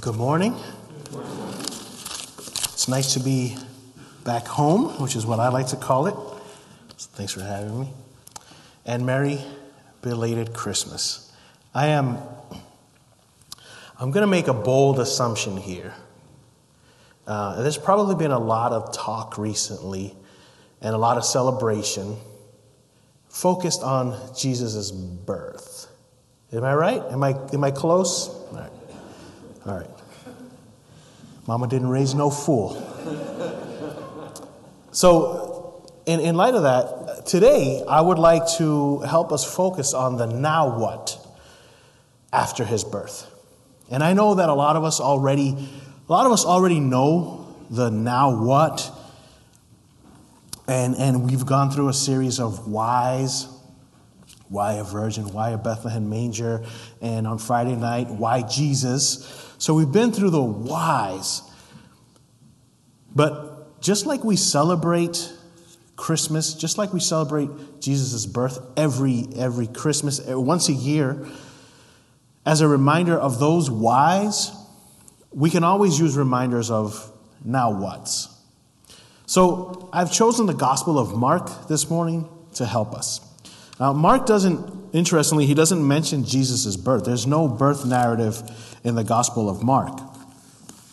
Good 0.00 0.16
morning. 0.16 0.56
It's 2.72 2.88
nice 2.88 3.14
to 3.14 3.20
be 3.20 3.56
back 4.24 4.44
home, 4.44 5.00
which 5.00 5.14
is 5.14 5.24
what 5.24 5.38
I 5.38 5.50
like 5.50 5.68
to 5.68 5.76
call 5.76 6.08
it. 6.08 6.14
So 6.96 7.10
thanks 7.12 7.32
for 7.32 7.42
having 7.42 7.78
me. 7.78 7.90
And 8.84 9.06
Merry 9.06 9.40
belated 10.02 10.52
Christmas. 10.52 11.32
I 11.72 11.88
am 11.88 12.18
I'm 14.00 14.10
going 14.10 14.22
to 14.22 14.30
make 14.30 14.48
a 14.48 14.52
bold 14.52 14.98
assumption 14.98 15.56
here. 15.56 15.94
Uh, 17.24 17.62
there's 17.62 17.78
probably 17.78 18.16
been 18.16 18.32
a 18.32 18.38
lot 18.38 18.72
of 18.72 18.92
talk 18.92 19.38
recently 19.38 20.16
and 20.80 20.92
a 20.92 20.98
lot 20.98 21.18
of 21.18 21.24
celebration 21.24 22.16
focused 23.28 23.84
on 23.84 24.18
Jesus' 24.36 24.90
birth. 24.90 25.86
Am 26.52 26.64
I 26.64 26.74
right? 26.74 27.02
Am 27.12 27.22
I, 27.22 27.36
am 27.52 27.62
I 27.62 27.70
close? 27.70 28.28
All 29.66 29.76
right. 29.76 29.90
Mama 31.46 31.68
didn't 31.68 31.88
raise 31.88 32.14
no 32.14 32.30
fool. 32.30 32.80
So, 34.92 35.90
in, 36.06 36.20
in 36.20 36.36
light 36.36 36.54
of 36.54 36.62
that, 36.62 37.26
today 37.26 37.82
I 37.88 38.00
would 38.00 38.18
like 38.18 38.46
to 38.58 39.00
help 39.00 39.32
us 39.32 39.44
focus 39.44 39.94
on 39.94 40.16
the 40.16 40.26
now 40.26 40.78
what 40.78 41.18
after 42.32 42.64
his 42.64 42.84
birth. 42.84 43.30
And 43.90 44.02
I 44.02 44.12
know 44.12 44.34
that 44.34 44.48
a 44.48 44.54
lot 44.54 44.76
of 44.76 44.84
us 44.84 45.00
already, 45.00 45.48
a 46.08 46.12
lot 46.12 46.26
of 46.26 46.32
us 46.32 46.44
already 46.44 46.80
know 46.80 47.56
the 47.70 47.90
now 47.90 48.42
what. 48.42 48.90
And, 50.66 50.94
and 50.96 51.28
we've 51.28 51.44
gone 51.44 51.70
through 51.70 51.88
a 51.88 51.94
series 51.94 52.40
of 52.40 52.68
whys. 52.68 53.46
Why 54.54 54.74
a 54.74 54.84
virgin? 54.84 55.32
Why 55.32 55.50
a 55.50 55.58
Bethlehem 55.58 56.08
manger? 56.08 56.64
And 57.02 57.26
on 57.26 57.38
Friday 57.38 57.74
night, 57.74 58.08
why 58.08 58.42
Jesus? 58.42 59.52
So 59.58 59.74
we've 59.74 59.90
been 59.90 60.12
through 60.12 60.30
the 60.30 60.40
whys. 60.40 61.42
But 63.12 63.80
just 63.80 64.06
like 64.06 64.22
we 64.22 64.36
celebrate 64.36 65.32
Christmas, 65.96 66.54
just 66.54 66.78
like 66.78 66.92
we 66.92 67.00
celebrate 67.00 67.50
Jesus' 67.80 68.26
birth 68.26 68.60
every, 68.76 69.26
every 69.36 69.66
Christmas, 69.66 70.24
eh, 70.24 70.34
once 70.34 70.68
a 70.68 70.72
year, 70.72 71.26
as 72.46 72.60
a 72.60 72.68
reminder 72.68 73.18
of 73.18 73.40
those 73.40 73.68
whys, 73.68 74.52
we 75.32 75.50
can 75.50 75.64
always 75.64 75.98
use 75.98 76.16
reminders 76.16 76.70
of 76.70 77.10
now 77.44 77.72
what's. 77.72 78.28
So 79.26 79.90
I've 79.92 80.12
chosen 80.12 80.46
the 80.46 80.54
Gospel 80.54 80.96
of 80.96 81.16
Mark 81.16 81.66
this 81.66 81.90
morning 81.90 82.28
to 82.54 82.66
help 82.66 82.94
us. 82.94 83.33
Now, 83.80 83.92
Mark 83.92 84.26
doesn't, 84.26 84.94
interestingly, 84.94 85.46
he 85.46 85.54
doesn't 85.54 85.86
mention 85.86 86.24
Jesus' 86.24 86.76
birth. 86.76 87.04
There's 87.04 87.26
no 87.26 87.48
birth 87.48 87.84
narrative 87.84 88.42
in 88.84 88.94
the 88.94 89.04
Gospel 89.04 89.50
of 89.50 89.62
Mark. 89.62 89.98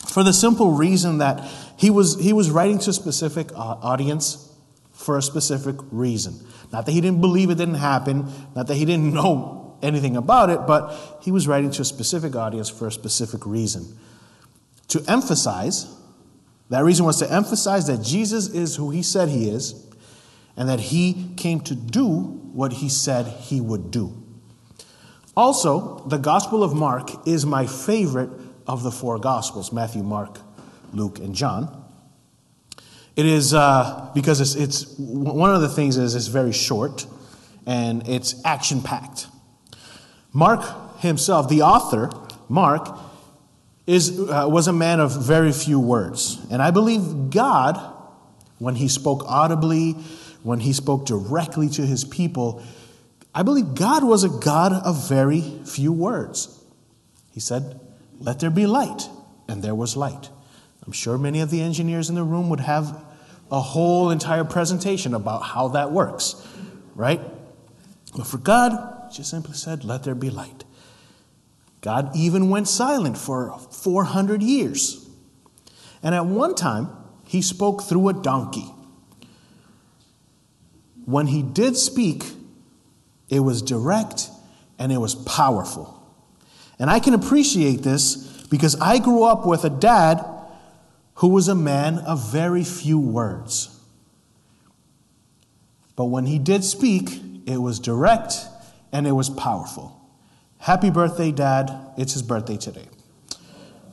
For 0.08 0.24
the 0.24 0.34
simple 0.34 0.72
reason 0.72 1.20
that 1.20 1.48
he 1.78 1.90
was, 1.90 2.20
he 2.20 2.34
was 2.34 2.50
writing 2.50 2.80
to 2.80 2.90
a 2.90 2.94
specific 2.94 3.52
uh, 3.54 3.78
audience 3.82 4.50
for 4.92 5.18
a 5.18 5.22
specific 5.22 5.76
reason. 5.92 6.40
Not 6.72 6.86
that 6.86 6.92
he 6.92 7.02
didn't 7.02 7.22
believe 7.22 7.50
it 7.50 7.56
didn't 7.56 7.76
happen, 7.76 8.32
not 8.56 8.68
that 8.68 8.76
he 8.76 8.86
didn't 8.86 9.14
know 9.14 9.78
anything 9.82 10.16
about 10.16 10.50
it, 10.50 10.68
but 10.68 11.20
he 11.22 11.32
was 11.32 11.48
writing 11.48 11.72
to 11.72 11.82
a 11.82 11.86
specific 11.86 12.36
audience 12.36 12.70
for 12.70 12.88
a 12.88 12.92
specific 12.92 13.46
reason. 13.46 13.98
To 14.90 15.04
emphasize, 15.08 15.88
that 16.70 16.84
reason 16.84 17.06
was 17.06 17.18
to 17.20 17.32
emphasize 17.32 17.88
that 17.88 18.02
Jesus 18.02 18.48
is 18.50 18.76
who 18.76 18.90
he 18.92 19.04
said 19.04 19.30
he 19.30 19.50
is, 19.50 19.88
and 20.62 20.70
that 20.70 20.80
he 20.80 21.34
came 21.38 21.60
to 21.60 21.74
do 21.74 22.06
what 22.54 22.72
he 22.72 22.88
said 22.88 23.26
he 23.26 23.60
would 23.60 23.90
do. 23.90 24.16
Also, 25.36 25.98
the 26.08 26.20
Gospel 26.20 26.64
of 26.64 26.76
Mark 26.76 27.10
is 27.28 27.48
my 27.48 27.66
favorite 27.66 28.30
of 28.68 28.84
the 28.84 28.92
four 28.92 29.18
Gospels 29.18 29.74
Matthew, 29.74 30.04
Mark, 30.04 30.38
Luke, 30.94 31.18
and 31.18 31.34
John. 31.34 31.84
It 33.16 33.26
is 33.26 33.56
uh, 33.56 34.12
because 34.14 34.40
it's, 34.40 34.54
it's, 34.54 35.00
one 35.00 35.50
of 35.50 35.62
the 35.62 35.68
things 35.68 35.98
is 35.98 36.14
it's 36.14 36.28
very 36.28 36.54
short 36.54 37.08
and 37.66 38.08
it's 38.08 38.40
action 38.46 38.84
packed. 38.84 39.30
Mark 40.32 41.00
himself, 41.00 41.50
the 41.50 41.64
author, 41.64 42.12
Mark, 42.50 42.88
is, 43.88 44.20
uh, 44.30 44.46
was 44.48 44.68
a 44.68 44.74
man 44.74 45.00
of 45.00 45.26
very 45.26 45.54
few 45.54 45.80
words. 45.80 46.40
And 46.52 46.62
I 46.62 46.70
believe 46.70 47.32
God, 47.32 47.82
when 48.60 48.76
he 48.76 48.88
spoke 48.88 49.24
audibly, 49.26 49.96
when 50.44 50.60
he 50.60 50.74
spoke 50.74 51.06
directly 51.06 51.70
to 51.70 51.86
his 51.86 52.04
people, 52.04 52.64
I 53.34 53.44
believe 53.44 53.76
God 53.76 54.04
was 54.04 54.24
a 54.24 54.30
God 54.30 54.74
of 54.74 55.08
very 55.08 55.42
few 55.66 55.92
words. 55.94 56.60
He 57.32 57.40
said, 57.40 57.80
Let 58.20 58.40
there 58.40 58.50
be 58.50 58.66
light, 58.66 59.10
and 59.48 59.64
there 59.64 59.76
was 59.76 59.96
light. 59.96 60.30
I'm 60.86 60.92
sure 60.92 61.18
many 61.18 61.40
of 61.42 61.50
the 61.50 61.62
engineers 61.62 62.10
in 62.10 62.16
the 62.16 62.24
room 62.24 62.50
would 62.50 62.60
have 62.60 63.04
a 63.52 63.60
whole 63.60 64.10
entire 64.10 64.44
presentation 64.44 65.14
about 65.14 65.40
how 65.40 65.70
that 65.70 65.92
works, 65.92 66.36
right? 66.96 67.22
But 68.16 68.28
for 68.28 68.38
God, 68.38 69.12
just 69.14 69.30
simply 69.30 69.54
said, 69.54 69.84
Let 69.84 70.04
there 70.04 70.16
be 70.16 70.30
light. 70.30 70.66
God 71.82 72.16
even 72.16 72.50
went 72.50 72.68
silent 72.68 73.18
for 73.18 73.58
400 73.72 74.44
years. 74.44 75.10
And 76.04 76.14
at 76.14 76.26
one 76.26 76.56
time, 76.56 76.90
he 77.26 77.42
spoke 77.42 77.84
through 77.84 78.10
a 78.10 78.14
donkey. 78.14 78.72
When 81.06 81.28
he 81.28 81.42
did 81.42 81.78
speak, 81.78 82.26
it 83.30 83.40
was 83.40 83.62
direct 83.62 84.30
and 84.78 84.92
it 84.92 84.98
was 84.98 85.16
powerful. 85.16 85.98
And 86.80 86.90
I 86.90 87.00
can 87.00 87.14
appreciate 87.14 87.84
this 87.84 88.16
because 88.50 88.80
I 88.82 89.00
grew 89.00 89.24
up 89.24 89.46
with 89.46 89.64
a 89.64 89.70
dad 89.70 90.26
who 91.16 91.28
was 91.28 91.48
a 91.48 91.56
man 91.56 92.00
of 92.00 92.32
very 92.32 92.64
few 92.64 93.00
words. 93.00 93.80
But 95.96 96.06
when 96.06 96.26
he 96.26 96.40
did 96.40 96.64
speak, 96.64 97.22
it 97.46 97.58
was 97.58 97.80
direct 97.80 98.34
and 98.92 99.06
it 99.06 99.12
was 99.12 99.30
powerful. 99.30 99.98
Happy 100.58 100.90
birthday, 100.90 101.32
Dad. 101.32 101.72
It's 101.98 102.14
his 102.14 102.24
birthday 102.24 102.58
today. 102.58 102.88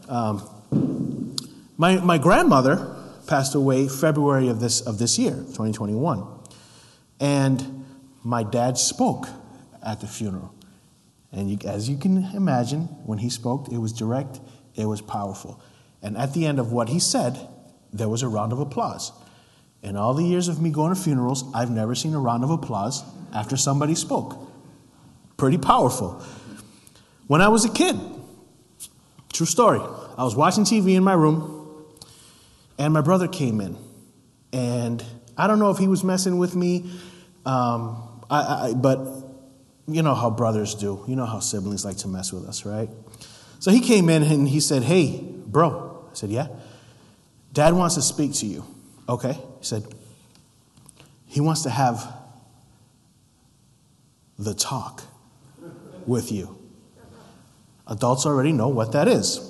Um, 0.08 1.36
my, 1.76 1.96
my 1.96 2.18
grandmother 2.18 2.96
passed 3.26 3.54
away 3.54 3.88
February 3.88 4.48
of 4.48 4.60
this, 4.60 4.80
of 4.80 4.98
this 4.98 5.18
year, 5.18 5.34
2021. 5.34 6.37
And 7.20 7.84
my 8.22 8.42
dad 8.42 8.78
spoke 8.78 9.26
at 9.84 10.00
the 10.00 10.06
funeral. 10.06 10.54
And 11.32 11.50
you, 11.50 11.58
as 11.68 11.88
you 11.88 11.96
can 11.96 12.24
imagine, 12.34 12.82
when 13.04 13.18
he 13.18 13.30
spoke, 13.30 13.68
it 13.70 13.78
was 13.78 13.92
direct, 13.92 14.40
it 14.74 14.86
was 14.86 15.00
powerful. 15.00 15.60
And 16.02 16.16
at 16.16 16.32
the 16.32 16.46
end 16.46 16.58
of 16.58 16.72
what 16.72 16.88
he 16.88 16.98
said, 16.98 17.38
there 17.92 18.08
was 18.08 18.22
a 18.22 18.28
round 18.28 18.52
of 18.52 18.60
applause. 18.60 19.12
In 19.82 19.96
all 19.96 20.14
the 20.14 20.24
years 20.24 20.48
of 20.48 20.60
me 20.60 20.70
going 20.70 20.94
to 20.94 21.00
funerals, 21.00 21.44
I've 21.54 21.70
never 21.70 21.94
seen 21.94 22.14
a 22.14 22.20
round 22.20 22.44
of 22.44 22.50
applause 22.50 23.02
after 23.32 23.56
somebody 23.56 23.94
spoke 23.94 24.48
pretty 25.38 25.56
powerful. 25.56 26.20
When 27.28 27.40
I 27.40 27.48
was 27.48 27.64
a 27.64 27.70
kid, 27.70 27.96
true 29.32 29.46
story, 29.46 29.78
I 29.78 30.24
was 30.24 30.34
watching 30.34 30.64
TV 30.64 30.96
in 30.96 31.04
my 31.04 31.14
room, 31.14 31.86
and 32.76 32.92
my 32.92 33.00
brother 33.00 33.28
came 33.28 33.60
in. 33.60 33.78
And 34.52 35.02
I 35.36 35.46
don't 35.46 35.60
know 35.60 35.70
if 35.70 35.78
he 35.78 35.86
was 35.86 36.02
messing 36.02 36.38
with 36.38 36.56
me, 36.56 36.90
um, 37.44 38.22
I, 38.30 38.68
I, 38.68 38.72
but 38.74 38.98
you 39.86 40.02
know 40.02 40.14
how 40.14 40.30
brothers 40.30 40.74
do. 40.74 41.04
You 41.08 41.16
know 41.16 41.24
how 41.24 41.40
siblings 41.40 41.84
like 41.84 41.96
to 41.98 42.08
mess 42.08 42.32
with 42.32 42.46
us, 42.46 42.64
right? 42.66 42.90
So 43.58 43.70
he 43.70 43.80
came 43.80 44.08
in 44.08 44.22
and 44.22 44.48
he 44.48 44.60
said, 44.60 44.82
Hey, 44.82 45.20
bro. 45.46 46.06
I 46.10 46.14
said, 46.14 46.30
Yeah. 46.30 46.48
Dad 47.52 47.74
wants 47.74 47.94
to 47.94 48.02
speak 48.02 48.34
to 48.34 48.46
you. 48.46 48.64
Okay. 49.08 49.32
He 49.32 49.64
said, 49.64 49.84
He 51.26 51.40
wants 51.40 51.62
to 51.62 51.70
have 51.70 52.14
the 54.38 54.54
talk 54.54 55.02
with 56.06 56.30
you. 56.30 56.56
Adults 57.86 58.26
already 58.26 58.52
know 58.52 58.68
what 58.68 58.92
that 58.92 59.08
is. 59.08 59.40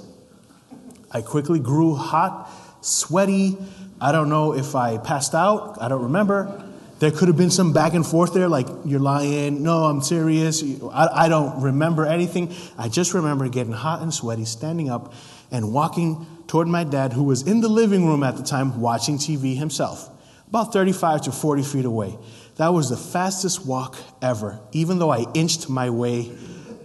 I 1.10 1.22
quickly 1.22 1.58
grew 1.58 1.94
hot, 1.94 2.50
sweaty. 2.80 3.58
I 4.00 4.12
don't 4.12 4.28
know 4.28 4.54
if 4.54 4.76
I 4.76 4.98
passed 4.98 5.34
out. 5.34 5.78
I 5.80 5.88
don't 5.88 6.04
remember. 6.04 6.67
There 6.98 7.12
could 7.12 7.28
have 7.28 7.36
been 7.36 7.50
some 7.50 7.72
back 7.72 7.94
and 7.94 8.04
forth 8.04 8.34
there, 8.34 8.48
like, 8.48 8.66
you're 8.84 8.98
lying. 8.98 9.62
No, 9.62 9.84
I'm 9.84 10.02
serious. 10.02 10.64
I, 10.92 11.26
I 11.26 11.28
don't 11.28 11.62
remember 11.62 12.04
anything. 12.04 12.52
I 12.76 12.88
just 12.88 13.14
remember 13.14 13.48
getting 13.48 13.72
hot 13.72 14.02
and 14.02 14.12
sweaty, 14.12 14.44
standing 14.44 14.90
up, 14.90 15.14
and 15.50 15.72
walking 15.72 16.26
toward 16.48 16.66
my 16.66 16.82
dad, 16.82 17.12
who 17.12 17.22
was 17.22 17.46
in 17.46 17.60
the 17.60 17.68
living 17.68 18.06
room 18.06 18.24
at 18.24 18.36
the 18.36 18.42
time 18.42 18.80
watching 18.80 19.16
TV 19.16 19.56
himself, 19.56 20.10
about 20.48 20.72
35 20.72 21.22
to 21.22 21.32
40 21.32 21.62
feet 21.62 21.84
away. 21.84 22.18
That 22.56 22.72
was 22.72 22.90
the 22.90 22.96
fastest 22.96 23.64
walk 23.64 23.96
ever, 24.20 24.58
even 24.72 24.98
though 24.98 25.10
I 25.10 25.24
inched 25.34 25.68
my 25.68 25.90
way 25.90 26.32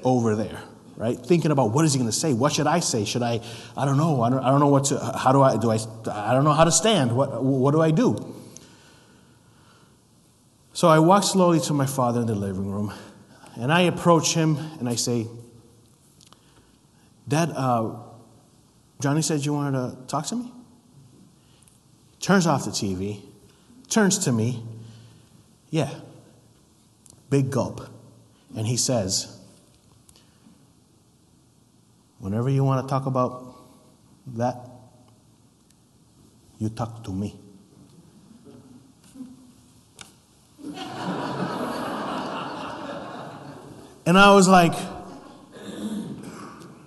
over 0.04 0.36
there, 0.36 0.62
right? 0.95 1.18
Thinking 1.18 1.50
about 1.50 1.71
what 1.71 1.86
is 1.86 1.94
he 1.94 1.98
going 1.98 2.12
to 2.12 2.15
say? 2.15 2.33
What 2.33 2.54
should 2.54 2.68
I 2.68 2.81
say? 2.81 3.06
Should 3.06 3.24
I, 3.24 3.39
I 3.75 3.86
don't 3.86 3.98
know. 3.98 4.21
I 4.21 4.30
don't, 4.30 4.44
I 4.44 4.51
don't 4.51 4.60
know 4.60 4.68
what 4.68 4.86
to, 4.86 5.00
how 5.00 5.31
do 5.31 5.42
I, 5.42 5.57
do 5.57 5.71
I, 5.71 5.80
I 6.12 6.33
don't 6.33 6.44
know 6.44 6.54
how 6.54 6.65
to 6.65 6.71
stand. 6.71 7.15
What, 7.15 7.44
what 7.44 7.71
do 7.71 7.81
I 7.81 7.89
do? 7.89 8.36
So 10.74 10.88
I 10.88 10.98
walk 10.98 11.24
slowly 11.24 11.60
to 11.62 11.74
my 11.74 11.86
father 11.86 12.22
in 12.22 12.28
the 12.28 12.36
living 12.36 12.70
room, 12.70 12.92
and 13.56 13.72
I 13.72 13.81
approach 13.81 14.34
him 14.34 14.58
and 14.80 14.90
I 14.90 14.96
say, 14.96 15.28
Dad, 17.28 17.52
uh, 17.56 17.96
Johnny 19.00 19.22
said 19.22 19.46
you 19.46 19.54
wanted 19.54 19.78
to 19.78 19.98
talk 20.08 20.25
to 20.28 20.36
me? 20.36 20.52
Turns 22.20 22.48
off 22.48 22.66
the 22.66 22.72
TV, 22.72 23.22
turns 23.88 24.18
to 24.25 24.31
me. 24.31 24.64
Yeah. 25.70 25.90
Big 27.30 27.52
gulp. 27.52 27.81
And 28.56 28.66
he 28.68 28.78
says, 28.78 29.40
Whenever 32.20 32.50
you 32.50 32.64
want 32.64 32.88
to 32.88 32.90
talk 32.90 33.06
about 33.06 33.56
that, 34.28 34.70
you 36.58 36.70
talk 36.70 37.04
to 37.04 37.12
me. 37.12 37.36
And 44.05 44.17
I 44.17 44.33
was 44.33 44.47
like, 44.47 44.73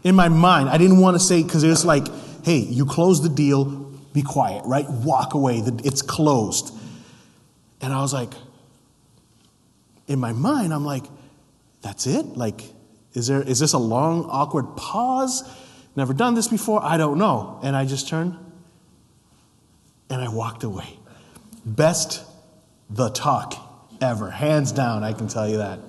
in 0.02 0.14
my 0.14 0.28
mind, 0.28 0.68
I 0.68 0.78
didn't 0.78 1.00
want 1.00 1.16
to 1.16 1.20
say, 1.20 1.42
because 1.42 1.64
it 1.64 1.68
was 1.68 1.84
like, 1.84 2.06
hey, 2.44 2.58
you 2.58 2.86
close 2.86 3.22
the 3.22 3.28
deal, 3.28 3.64
be 4.12 4.22
quiet, 4.22 4.64
right? 4.64 4.88
Walk 4.88 5.34
away, 5.34 5.62
it's 5.84 6.02
closed. 6.02 6.72
And 7.80 7.92
I 7.92 8.00
was 8.00 8.12
like, 8.12 8.32
in 10.06 10.20
my 10.20 10.32
mind, 10.32 10.72
I'm 10.72 10.84
like, 10.84 11.04
that's 11.82 12.06
it? 12.06 12.36
Like, 12.36 12.62
is, 13.14 13.26
there, 13.26 13.42
is 13.42 13.58
this 13.58 13.72
a 13.72 13.78
long, 13.78 14.26
awkward 14.30 14.76
pause? 14.76 15.42
Never 15.96 16.12
done 16.12 16.34
this 16.34 16.48
before? 16.48 16.84
I 16.84 16.96
don't 16.96 17.18
know. 17.18 17.58
And 17.62 17.74
I 17.74 17.84
just 17.84 18.08
turned 18.08 18.36
and 20.10 20.20
I 20.20 20.28
walked 20.28 20.62
away. 20.62 20.98
Best 21.64 22.24
the 22.90 23.08
talk 23.08 23.54
ever. 24.00 24.30
Hands 24.30 24.70
down, 24.70 25.02
I 25.02 25.12
can 25.12 25.28
tell 25.28 25.48
you 25.48 25.58
that. 25.58 25.80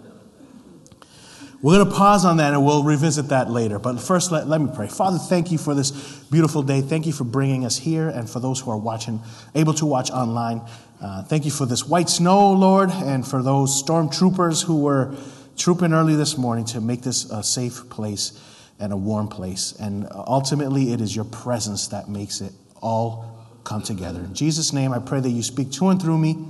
We're 1.62 1.78
going 1.78 1.90
to 1.90 1.96
pause 1.96 2.24
on 2.24 2.38
that 2.38 2.54
and 2.54 2.64
we'll 2.64 2.84
revisit 2.84 3.30
that 3.30 3.50
later. 3.50 3.80
But 3.80 4.00
first, 4.00 4.32
let, 4.32 4.48
let 4.48 4.62
me 4.62 4.70
pray. 4.74 4.88
Father, 4.88 5.18
thank 5.18 5.52
you 5.52 5.58
for 5.58 5.74
this 5.74 5.92
beautiful 6.30 6.62
day. 6.62 6.82
Thank 6.82 7.08
you 7.08 7.14
for 7.14 7.24
bringing 7.24 7.66
us 7.66 7.78
here 7.78 8.10
and 8.10 8.30
for 8.30 8.40
those 8.40 8.60
who 8.60 8.70
are 8.70 8.78
watching, 8.78 9.22
able 9.56 9.74
to 9.76 9.86
watch 9.86 10.12
online. 10.12 10.62
Uh, 11.02 11.24
thank 11.24 11.46
you 11.46 11.52
for 11.52 11.66
this 11.66 11.86
white 11.86 12.10
snow, 12.10 12.54
Lord, 12.54 12.92
and 12.92 13.28
for 13.28 13.42
those 13.42 13.82
stormtroopers 13.82 14.66
who 14.66 14.82
were 14.82 15.16
trooping 15.56 15.94
early 15.94 16.16
this 16.16 16.38
morning 16.38 16.66
to 16.66 16.80
make 16.80 17.02
this 17.02 17.26
a 17.32 17.42
safe 17.42 17.90
place 17.90 18.40
and 18.80 18.94
a 18.94 18.98
warm 18.98 19.28
place. 19.28 19.74
And 19.80 20.08
ultimately, 20.12 20.94
it 20.94 21.02
is 21.02 21.16
your 21.16 21.26
presence 21.26 21.88
that 21.88 22.08
makes 22.08 22.40
it 22.40 22.54
all 22.82 23.48
come 23.64 23.82
together. 23.82 24.20
In 24.20 24.36
Jesus' 24.36 24.74
name, 24.74 24.94
I 24.94 25.00
pray 25.00 25.20
that 25.20 25.30
you 25.30 25.42
speak 25.42 25.72
to 25.74 25.90
and 25.90 26.00
through 26.00 26.20
me. 26.20 26.46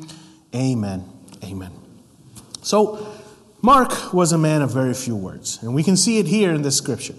Amen. 0.54 1.06
Amen. 1.44 1.72
So, 2.62 3.17
Mark 3.62 4.14
was 4.14 4.32
a 4.32 4.38
man 4.38 4.62
of 4.62 4.72
very 4.72 4.94
few 4.94 5.16
words, 5.16 5.60
and 5.62 5.74
we 5.74 5.84
can 5.84 5.98
see 5.98 6.20
it 6.20 6.28
here 6.28 6.54
in 6.54 6.62
this 6.62 6.78
scripture. 6.78 7.16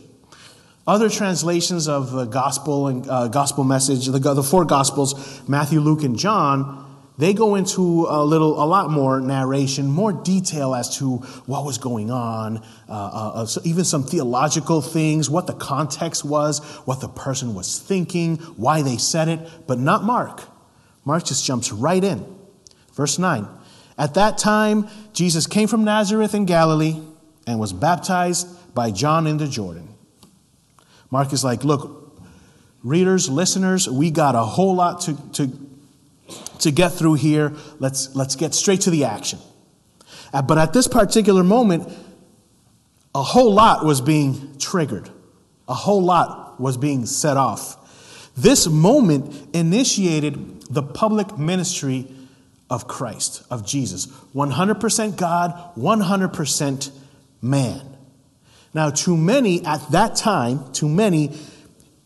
Other 0.87 1.11
translations 1.11 1.88
of 1.88 2.12
the 2.12 2.25
gospel 2.25 2.87
and 2.87 3.08
uh, 3.11 3.29
gospel 3.29 3.64
message, 3.64 4.06
the, 4.06 4.19
the 4.19 4.43
four 4.43 4.64
gospels, 4.64 5.43
Matthew, 5.49 5.81
Luke, 5.81 6.05
and 6.05 6.17
John, 6.17 6.87
they 7.19 7.35
go 7.35 7.56
into 7.56 8.06
a 8.08 8.25
little, 8.25 8.62
a 8.62 8.64
lot 8.64 8.88
more 8.90 9.20
narration, 9.20 9.88
more 9.88 10.12
detail 10.12 10.76
as 10.76 10.96
to 10.99 11.17
what 11.46 11.64
was 11.64 11.76
going 11.76 12.12
on, 12.12 12.58
uh, 12.88 12.93
uh, 12.93 13.46
so 13.46 13.61
even 13.64 13.84
some 13.84 14.05
theological 14.05 14.81
things, 14.81 15.29
what 15.29 15.49
the 15.49 15.55
context 15.55 16.25
was, 16.25 16.64
what 16.84 17.00
the 17.00 17.08
person 17.08 17.55
was 17.55 17.81
thinking, 17.81 18.37
why 18.56 18.82
they 18.82 18.96
said 18.96 19.29
it, 19.29 19.41
but 19.67 19.81
not 19.81 20.05
Mark. 20.05 20.44
Mark 21.05 21.25
just 21.25 21.44
jumps 21.44 21.73
right 21.73 22.05
in. 22.05 22.25
Verse 22.93 23.19
9. 23.19 23.49
At 23.99 24.15
that 24.15 24.39
time, 24.39 24.89
Jesus 25.12 25.47
came 25.47 25.69
from 25.69 25.85
Nazareth 25.85 26.35
in 26.35 26.47
Galilee 26.47 27.00
and 27.47 27.59
was 27.59 27.73
baptized 27.73 28.47
by 28.75 28.93
John 28.93 29.27
in 29.27 29.39
the 29.39 29.49
Jordan. 29.49 29.89
Mark 31.11 31.33
is 31.33 31.43
like, 31.43 31.65
look, 31.65 32.21
readers, 32.83 33.29
listeners, 33.29 33.89
we 33.89 34.11
got 34.11 34.35
a 34.35 34.45
whole 34.45 34.75
lot 34.75 35.00
to, 35.03 35.17
to 35.33 35.69
to 36.61 36.71
get 36.71 36.93
through 36.93 37.15
here. 37.15 37.53
Let's, 37.79 38.15
let's 38.15 38.37
get 38.37 38.55
straight 38.55 38.83
to 38.83 38.91
the 38.91 39.05
action. 39.05 39.39
Uh, 40.33 40.43
but 40.43 40.59
at 40.59 40.73
this 40.73 40.89
particular 40.89 41.43
moment, 41.43 41.91
a 43.15 43.23
whole 43.23 43.53
lot 43.53 43.85
was 43.85 44.01
being 44.01 44.59
triggered, 44.59 45.11
a 45.67 45.75
whole 45.75 46.03
lot 46.03 46.61
was 46.61 46.77
being 46.77 47.06
set 47.06 47.37
off. 47.37 47.77
This 48.37 48.67
moment 48.67 49.55
initiated 49.55 50.62
the 50.71 50.83
public 50.83 51.39
ministry 51.39 52.06
of 52.70 52.87
Christ, 52.87 53.44
of 53.50 53.67
Jesus. 53.67 54.06
100% 54.35 55.17
God, 55.17 55.73
100% 55.76 56.91
man. 57.41 57.97
Now, 58.75 58.91
to 58.91 59.17
many 59.17 59.65
at 59.65 59.91
that 59.91 60.17
time, 60.17 60.73
to 60.75 60.88
many, 60.88 61.37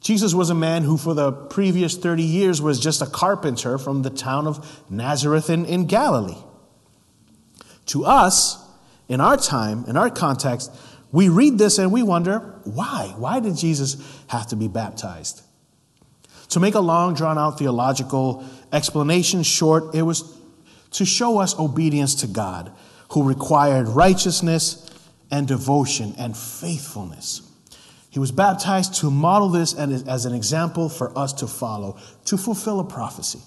Jesus 0.00 0.34
was 0.34 0.50
a 0.50 0.54
man 0.54 0.82
who, 0.82 0.96
for 0.96 1.14
the 1.14 1.32
previous 1.32 1.96
30 1.96 2.22
years, 2.22 2.62
was 2.62 2.78
just 2.78 3.02
a 3.02 3.06
carpenter 3.06 3.78
from 3.78 4.02
the 4.02 4.10
town 4.10 4.46
of 4.46 4.82
Nazareth 4.90 5.50
in, 5.50 5.64
in 5.64 5.86
Galilee. 5.86 6.40
To 7.86 8.04
us, 8.04 8.58
in 9.08 9.20
our 9.20 9.36
time, 9.36 9.84
in 9.88 9.96
our 9.96 10.10
context, 10.10 10.70
we 11.10 11.28
read 11.28 11.58
this 11.58 11.78
and 11.78 11.92
we 11.92 12.02
wonder 12.02 12.38
why? 12.64 13.12
Why 13.16 13.40
did 13.40 13.56
Jesus 13.56 13.96
have 14.28 14.46
to 14.48 14.56
be 14.56 14.68
baptized? 14.68 15.42
To 16.50 16.60
make 16.60 16.74
a 16.74 16.80
long, 16.80 17.14
drawn 17.14 17.38
out 17.38 17.58
theological 17.58 18.44
explanation 18.72 19.42
short, 19.42 19.94
it 19.94 20.02
was 20.02 20.22
to 20.92 21.04
show 21.04 21.38
us 21.38 21.58
obedience 21.58 22.14
to 22.16 22.26
God, 22.26 22.72
who 23.10 23.22
required 23.22 23.88
righteousness 23.88 24.88
and 25.30 25.48
devotion 25.48 26.14
and 26.18 26.36
faithfulness. 26.36 27.42
He 28.10 28.18
was 28.18 28.30
baptized 28.30 28.96
to 28.96 29.10
model 29.10 29.48
this 29.48 29.72
and 29.72 30.06
as 30.06 30.26
an 30.26 30.34
example 30.34 30.90
for 30.90 31.16
us 31.18 31.32
to 31.34 31.46
follow, 31.46 31.98
to 32.26 32.36
fulfill 32.36 32.78
a 32.80 32.84
prophecy. 32.84 33.40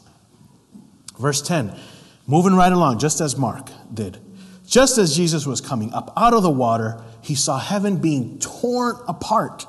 Verse 1.20 1.42
10, 1.42 1.78
moving 2.26 2.56
right 2.56 2.72
along, 2.72 2.98
just 3.00 3.22
as 3.22 3.38
Mark 3.38 3.70
did. 3.94 4.18
Just 4.66 4.98
as 4.98 5.16
Jesus 5.16 5.46
was 5.46 5.62
coming 5.62 5.94
up 5.94 6.12
out 6.18 6.34
of 6.34 6.42
the 6.42 6.50
water, 6.50 7.04
he 7.22 7.36
saw 7.36 7.60
heaven 7.60 7.98
being 7.98 8.40
torn 8.40 8.96
apart. 9.08 9.68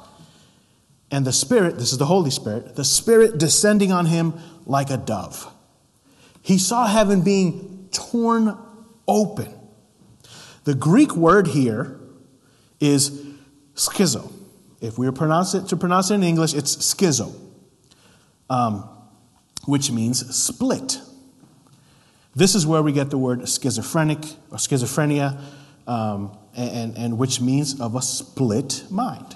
And 1.11 1.27
the 1.27 1.33
Spirit, 1.33 1.79
this 1.79 1.93
is 1.93 1.99
the 1.99 2.07
Holy 2.07 2.31
Spirit, 2.31 2.77
the 2.77 2.85
Spirit 2.85 3.39
descending 3.39 3.93
on 3.93 4.07
him 4.07 4.35
like 4.65 4.91
a 4.91 4.97
dove. 4.97 5.53
He 6.47 6.59
saw 6.59 6.87
heaven 6.87 7.23
being 7.23 7.89
torn 7.91 8.57
open. 9.09 9.53
The 10.63 10.77
Greek 10.77 11.17
word 11.17 11.49
here 11.49 11.99
is 12.79 13.11
schizo. 13.75 14.33
If 14.81 14.97
we 14.97 15.07
were 15.07 15.13
pronounce 15.13 15.55
it, 15.55 15.67
to 15.71 15.77
pronounce 15.77 16.13
it 16.13 16.15
in 16.15 16.23
English, 16.23 16.55
it's 16.55 16.77
schizo, 16.77 17.35
um, 18.49 18.89
which 19.65 19.91
means 19.91 20.37
split. 20.37 21.01
This 22.37 22.55
is 22.55 22.65
where 22.65 22.81
we 22.81 22.93
get 22.93 23.11
the 23.11 23.19
word 23.19 23.49
schizophrenic 23.49 24.25
or 24.53 24.59
schizophrenia, 24.59 25.41
um, 25.89 26.39
and, 26.57 26.97
and 26.97 27.19
which 27.19 27.41
means 27.41 27.81
of 27.81 27.97
a 27.97 28.03
split 28.03 28.85
mind. 28.89 29.35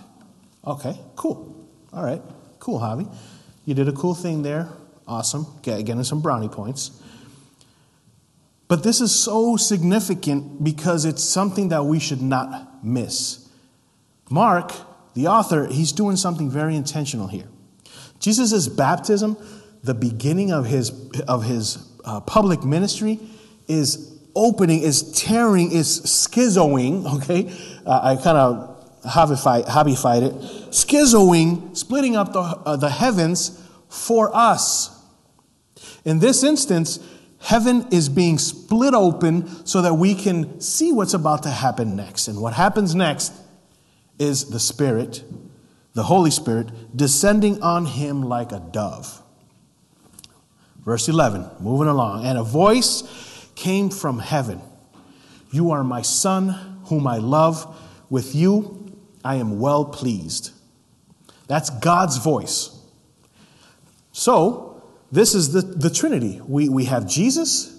Okay, 0.64 0.96
cool. 1.16 1.68
All 1.92 2.04
right, 2.04 2.22
cool, 2.60 2.78
Javi. 2.78 3.12
You 3.64 3.74
did 3.74 3.88
a 3.88 3.92
cool 3.92 4.14
thing 4.14 4.42
there. 4.42 4.68
Awesome. 5.08 5.44
Getting 5.62 6.04
some 6.04 6.20
brownie 6.20 6.48
points. 6.48 6.99
But 8.70 8.84
this 8.84 9.00
is 9.00 9.12
so 9.12 9.56
significant 9.56 10.62
because 10.62 11.04
it's 11.04 11.24
something 11.24 11.70
that 11.70 11.86
we 11.86 11.98
should 11.98 12.22
not 12.22 12.84
miss. 12.84 13.48
Mark 14.30 14.70
the 15.14 15.26
author, 15.26 15.66
he's 15.66 15.90
doing 15.90 16.14
something 16.14 16.48
very 16.48 16.76
intentional 16.76 17.26
here. 17.26 17.48
Jesus' 18.20 18.68
baptism, 18.68 19.36
the 19.82 19.92
beginning 19.92 20.52
of 20.52 20.66
his, 20.66 20.92
of 21.26 21.42
his 21.42 21.84
uh, 22.04 22.20
public 22.20 22.62
ministry, 22.62 23.18
is 23.66 24.16
opening, 24.36 24.82
is 24.84 25.20
tearing, 25.20 25.72
is 25.72 26.02
schizoing, 26.02 27.12
okay? 27.16 27.52
Uh, 27.84 28.00
I 28.04 28.22
kind 28.22 28.38
of 28.38 29.02
hobbified, 29.02 29.66
hobbified 29.66 30.22
it. 30.22 30.34
Schizoing, 30.70 31.76
splitting 31.76 32.14
up 32.14 32.32
the, 32.32 32.38
uh, 32.38 32.76
the 32.76 32.90
heavens 32.90 33.60
for 33.88 34.30
us. 34.32 34.96
In 36.04 36.20
this 36.20 36.44
instance, 36.44 37.00
heaven 37.40 37.86
is 37.90 38.08
being 38.08 38.38
split 38.38 38.94
open 38.94 39.66
so 39.66 39.82
that 39.82 39.94
we 39.94 40.14
can 40.14 40.60
see 40.60 40.92
what's 40.92 41.14
about 41.14 41.42
to 41.44 41.50
happen 41.50 41.96
next. 41.96 42.28
And 42.28 42.40
what 42.40 42.52
happens 42.52 42.94
next 42.94 43.32
is 44.18 44.50
the 44.50 44.60
Spirit, 44.60 45.24
the 45.94 46.04
Holy 46.04 46.30
Spirit, 46.30 46.96
descending 46.96 47.62
on 47.62 47.86
him 47.86 48.22
like 48.22 48.52
a 48.52 48.60
dove. 48.60 49.22
Verse 50.84 51.08
11, 51.08 51.48
moving 51.60 51.88
along. 51.88 52.24
And 52.24 52.38
a 52.38 52.42
voice 52.42 53.02
came 53.54 53.90
from 53.90 54.18
heaven 54.18 54.60
You 55.50 55.72
are 55.72 55.82
my 55.82 56.02
Son, 56.02 56.80
whom 56.84 57.06
I 57.06 57.18
love. 57.18 57.76
With 58.08 58.34
you 58.34 58.80
I 59.24 59.36
am 59.36 59.60
well 59.60 59.84
pleased. 59.84 60.52
That's 61.46 61.70
God's 61.70 62.18
voice. 62.18 62.76
So, 64.12 64.69
this 65.12 65.34
is 65.34 65.52
the, 65.52 65.62
the 65.62 65.90
Trinity. 65.90 66.40
We, 66.46 66.68
we 66.68 66.84
have 66.86 67.08
Jesus 67.08 67.76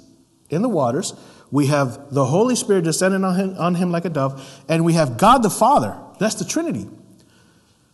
in 0.50 0.62
the 0.62 0.70
waters, 0.70 1.14
we 1.50 1.68
have 1.68 2.14
the 2.14 2.26
Holy 2.26 2.56
Spirit 2.56 2.84
descending 2.84 3.24
on 3.24 3.36
him, 3.36 3.56
on 3.58 3.76
him 3.76 3.92
like 3.92 4.06
a 4.06 4.10
dove, 4.10 4.64
and 4.68 4.84
we 4.84 4.94
have 4.94 5.18
God 5.18 5.44
the 5.44 5.50
Father 5.50 5.98
that's 6.22 6.36
the 6.36 6.46
Trinity. 6.46 6.88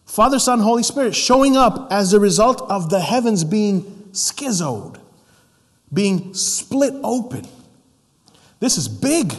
Father, 0.04 0.38
Son, 0.38 0.60
Holy 0.60 0.84
Spirit 0.84 1.16
showing 1.16 1.56
up 1.56 1.88
as 1.94 2.12
a 2.12 2.20
result 2.20 2.62
of 2.70 2.90
the 2.90 3.00
heavens 3.00 3.46
being 3.46 3.84
schizoed, 4.12 5.00
being 5.94 6.34
split 6.34 6.94
open. 7.06 7.48
This 8.60 8.78
is 8.78 8.90
big 8.90 9.34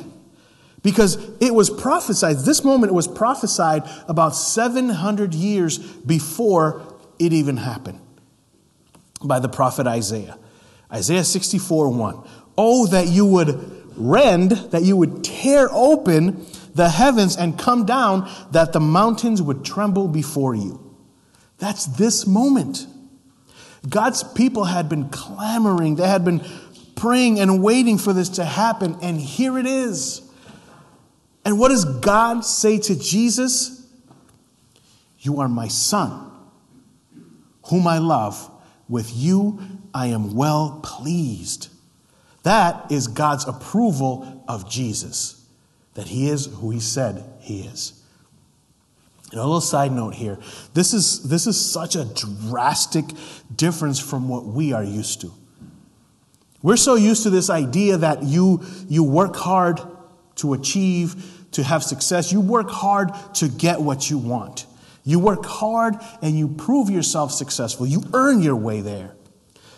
because 0.83 1.19
it 1.38 1.55
was 1.55 1.69
prophesied. 1.69 2.38
This 2.38 2.64
moment 2.64 2.95
was 2.95 3.07
prophesied 3.07 3.83
about 4.09 4.31
700 4.31 5.35
years 5.35 5.76
before 5.76 6.83
it 7.19 7.35
even 7.35 7.59
happened 7.59 8.00
by 9.23 9.41
the 9.41 9.49
prophet 9.49 9.87
Isaiah. 9.87 10.39
Isaiah 10.93 11.25
64 11.25 11.91
1. 11.91 12.29
Oh, 12.57 12.87
that 12.89 13.09
you 13.09 13.27
would 13.27 13.79
rend, 13.97 14.53
that 14.53 14.83
you 14.83 14.97
would 14.97 15.25
tear 15.25 15.69
open 15.73 16.47
the 16.75 16.89
heavens 16.89 17.37
and 17.37 17.59
come 17.59 17.85
down, 17.85 18.31
that 18.53 18.73
the 18.73 18.81
mountains 18.81 19.43
would 19.43 19.65
tremble 19.65 20.09
before 20.09 20.55
you. 20.55 20.95
That's 21.59 21.87
this 21.87 22.27
moment. 22.27 22.87
God's 23.89 24.23
people 24.23 24.65
had 24.65 24.89
been 24.89 25.09
clamoring, 25.09 25.97
they 25.97 26.09
had 26.09 26.25
been 26.25 26.45
praying 26.95 27.39
and 27.39 27.63
waiting 27.63 27.99
for 27.99 28.13
this 28.13 28.29
to 28.31 28.45
happen, 28.45 28.97
and 29.03 29.21
here 29.21 29.59
it 29.59 29.67
is. 29.67 30.23
And 31.45 31.59
what 31.59 31.69
does 31.69 31.85
God 31.85 32.45
say 32.45 32.79
to 32.79 32.99
Jesus? 32.99 33.87
You 35.21 35.41
are 35.41 35.49
my 35.49 35.69
son, 35.69 36.31
whom 37.65 37.87
I 37.87 37.99
love. 37.99 38.51
With 38.88 39.14
you 39.14 39.61
I 39.95 40.07
am 40.07 40.35
well 40.35 40.80
pleased. 40.83 41.68
That 42.42 42.90
is 42.90 43.09
God's 43.09 43.47
approval 43.47 44.45
of 44.49 44.71
Jesus, 44.71 45.45
that 45.95 46.09
he 46.09 46.28
is 46.28 46.47
who 46.47 46.71
he 46.71 46.80
said 46.80 47.25
he 47.40 47.62
is. 47.62 48.02
And 49.30 49.40
a 49.40 49.45
little 49.45 49.61
side 49.61 49.92
note 49.92 50.14
here 50.14 50.38
this 50.75 50.95
is, 50.95 51.28
this 51.28 51.47
is 51.47 51.59
such 51.61 51.97
a 51.97 52.04
drastic 52.04 53.04
difference 53.54 53.99
from 53.99 54.28
what 54.28 54.47
we 54.47 54.73
are 54.73 54.85
used 54.85 55.21
to. 55.23 55.33
We're 56.62 56.76
so 56.76 56.97
used 56.97 57.23
to 57.23 57.30
this 57.30 57.50
idea 57.50 57.99
that 57.99 58.23
you, 58.23 58.64
you 58.88 59.04
work 59.04 59.37
hard 59.37 59.80
to 60.37 60.54
achieve, 60.54 61.47
to 61.52 61.62
have 61.62 61.83
success. 61.83 62.33
You 62.33 62.40
work 62.40 62.68
hard 62.68 63.11
to 63.35 63.49
get 63.49 63.80
what 63.80 64.11
you 64.11 64.18
want. 64.18 64.66
You 65.09 65.19
work 65.19 65.47
hard 65.47 65.97
and 66.21 66.38
you 66.38 66.49
prove 66.49 66.91
yourself 66.91 67.33
successful. 67.33 67.87
You 67.87 68.03
earn 68.12 68.43
your 68.43 68.57
way 68.57 68.83
there 68.83 69.15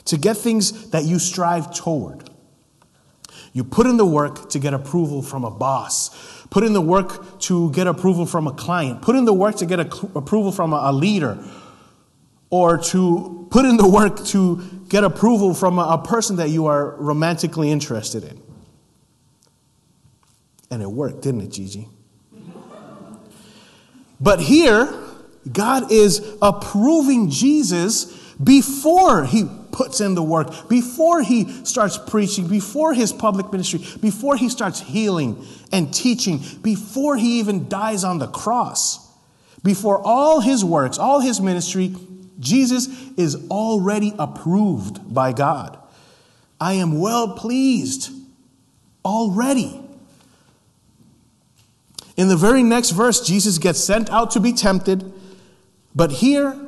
to 0.06 0.18
get 0.18 0.36
things 0.36 0.90
that 0.90 1.04
you 1.04 1.20
strive 1.20 1.72
toward. 1.72 2.28
You 3.52 3.62
put 3.62 3.86
in 3.86 3.96
the 3.96 4.04
work 4.04 4.50
to 4.50 4.58
get 4.58 4.74
approval 4.74 5.22
from 5.22 5.44
a 5.44 5.50
boss. 5.52 6.10
Put 6.50 6.64
in 6.64 6.72
the 6.72 6.80
work 6.80 7.38
to 7.42 7.70
get 7.70 7.86
approval 7.86 8.26
from 8.26 8.48
a 8.48 8.52
client. 8.52 9.02
Put 9.02 9.14
in 9.14 9.24
the 9.24 9.32
work 9.32 9.54
to 9.58 9.66
get 9.66 9.78
approval 9.78 10.50
from 10.50 10.72
a 10.72 10.90
leader. 10.90 11.38
Or 12.50 12.76
to 12.76 13.46
put 13.52 13.64
in 13.64 13.76
the 13.76 13.88
work 13.88 14.24
to 14.26 14.60
get 14.88 15.04
approval 15.04 15.54
from 15.54 15.78
a 15.78 15.98
person 15.98 16.36
that 16.36 16.50
you 16.50 16.66
are 16.66 16.96
romantically 16.96 17.70
interested 17.70 18.24
in. 18.24 18.42
And 20.72 20.82
it 20.82 20.90
worked, 20.90 21.22
didn't 21.22 21.42
it, 21.42 21.52
Gigi? 21.52 21.86
But 24.20 24.40
here, 24.40 24.92
God 25.52 25.90
is 25.90 26.36
approving 26.40 27.30
Jesus 27.30 28.16
before 28.42 29.24
he 29.24 29.44
puts 29.72 30.00
in 30.00 30.14
the 30.14 30.22
work, 30.22 30.68
before 30.68 31.22
he 31.22 31.64
starts 31.64 31.98
preaching, 31.98 32.48
before 32.48 32.94
his 32.94 33.12
public 33.12 33.52
ministry, 33.52 33.80
before 34.00 34.36
he 34.36 34.48
starts 34.48 34.80
healing 34.80 35.44
and 35.72 35.92
teaching, 35.92 36.40
before 36.62 37.16
he 37.16 37.38
even 37.38 37.68
dies 37.68 38.04
on 38.04 38.18
the 38.18 38.26
cross, 38.26 39.08
before 39.62 40.00
all 40.02 40.40
his 40.40 40.64
works, 40.64 40.98
all 40.98 41.20
his 41.20 41.40
ministry, 41.40 41.94
Jesus 42.38 42.88
is 43.16 43.48
already 43.50 44.14
approved 44.18 45.12
by 45.12 45.32
God. 45.32 45.78
I 46.60 46.74
am 46.74 46.98
well 46.98 47.34
pleased 47.34 48.10
already. 49.04 49.80
In 52.16 52.28
the 52.28 52.36
very 52.36 52.62
next 52.62 52.90
verse, 52.90 53.20
Jesus 53.20 53.58
gets 53.58 53.82
sent 53.82 54.10
out 54.10 54.32
to 54.32 54.40
be 54.40 54.52
tempted. 54.52 55.12
But 55.94 56.12
here, 56.12 56.58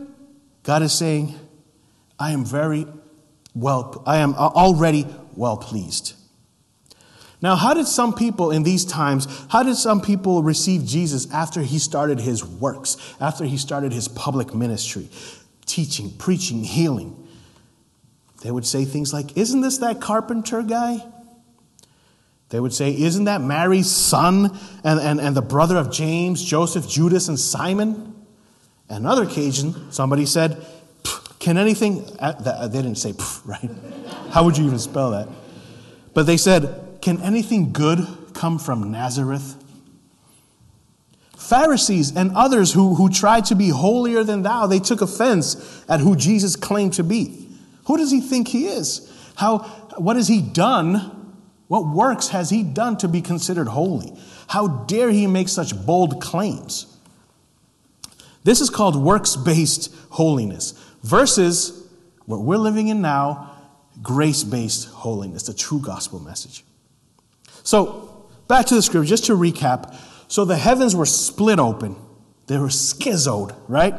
God 0.62 0.83
is 0.83 0.93
saying, 0.93 1.35
I 2.19 2.33
am 2.33 2.45
very 2.45 2.87
well, 3.55 4.02
I 4.07 4.19
am 4.19 4.35
uh, 4.35 4.49
already 4.49 5.07
well 5.35 5.57
pleased. 5.57 6.14
Now, 7.41 7.57
how 7.57 7.75
did 7.75 7.88
some 7.88 8.14
people 8.14 8.52
in 8.52 8.62
these 8.62 8.85
times, 8.85 9.26
how 9.49 9.64
did 9.64 9.75
some 9.75 10.00
people 10.00 10.45
receive 10.45 10.85
Jesus 10.85 11.31
after 11.33 11.61
he 11.61 11.81
started 11.81 12.21
his 12.21 12.45
works, 12.45 12.97
after 13.21 13.45
he 13.45 13.57
started 13.57 13.93
his 13.93 14.07
public 14.07 14.55
ministry, 14.55 15.09
teaching, 15.67 16.12
preaching, 16.19 16.62
healing? 16.62 17.17
They 18.43 18.52
would 18.52 18.67
say 18.67 18.85
things 18.85 19.12
like, 19.12 19.37
Isn't 19.37 19.61
this 19.61 19.79
that 19.79 20.00
carpenter 20.00 20.62
guy? 20.62 21.05
They 22.50 22.61
would 22.61 22.73
say, 22.73 22.97
Isn't 22.97 23.25
that 23.25 23.41
Mary's 23.41 23.91
son 23.91 24.57
and, 24.85 25.00
and, 25.00 25.21
and 25.21 25.37
the 25.37 25.43
brother 25.43 25.76
of 25.76 25.91
James, 25.91 26.45
Joseph, 26.45 26.88
Judas, 26.88 27.26
and 27.26 27.38
Simon? 27.38 28.12
Another 28.92 29.22
occasion, 29.22 29.90
somebody 29.90 30.26
said, 30.26 30.64
Can 31.38 31.56
anything, 31.56 32.04
uh, 32.18 32.68
they 32.68 32.82
didn't 32.82 32.99
say, 32.99 33.14
right? 33.46 33.70
How 34.30 34.44
would 34.44 34.58
you 34.58 34.66
even 34.66 34.78
spell 34.78 35.12
that? 35.12 35.28
But 36.12 36.26
they 36.26 36.37
said, 36.37 36.99
Can 37.00 37.20
anything 37.22 37.72
good 37.72 38.06
come 38.34 38.58
from 38.58 38.90
Nazareth? 38.92 39.56
Pharisees 41.38 42.14
and 42.14 42.32
others 42.37 42.75
who, 42.75 42.94
who 42.94 43.08
tried 43.08 43.46
to 43.46 43.54
be 43.54 43.70
holier 43.70 44.22
than 44.25 44.42
thou, 44.42 44.66
they 44.66 44.78
took 44.78 45.00
offense 45.00 45.84
at 45.88 46.00
who 46.00 46.14
Jesus 46.14 46.54
claimed 46.54 46.92
to 46.94 47.02
be. 47.02 47.49
Who 47.87 47.96
does 47.96 48.11
he 48.11 48.20
think 48.20 48.49
he 48.49 48.66
is? 48.66 49.11
How, 49.37 49.58
what 49.96 50.16
has 50.16 50.28
he 50.28 50.42
done? 50.42 51.34
What 51.66 51.87
works 51.87 52.28
has 52.28 52.50
he 52.50 52.62
done 52.62 52.99
to 52.99 53.08
be 53.08 53.22
considered 53.22 53.68
holy? 53.68 54.12
How 54.49 54.68
dare 54.68 55.11
he 55.11 55.26
make 55.26 55.49
such 55.49 55.75
bold 55.87 56.20
claims? 56.20 56.91
This 58.44 58.61
is 58.61 58.70
called 58.70 58.96
works 58.96 59.37
based 59.37 59.94
holiness 60.11 60.72
versus 61.02 61.88
what 62.26 62.40
we're 62.40 62.56
living 62.56 62.88
in 62.88 63.00
now 63.00 63.50
grace 64.02 64.44
based 64.44 64.88
holiness, 64.88 65.44
the 65.44 65.54
true 65.54 65.80
gospel 65.80 66.18
message. 66.18 66.64
So, 67.62 68.26
back 68.49 68.66
to 68.66 68.75
the 68.75 68.82
scripture, 68.82 69.08
just 69.08 69.26
to 69.26 69.34
recap. 69.34 69.94
So, 70.28 70.44
the 70.44 70.56
heavens 70.56 70.96
were 70.96 71.06
split 71.06 71.58
open, 71.58 71.96
they 72.46 72.58
were 72.58 72.68
schizoed, 72.68 73.54
right? 73.68 73.94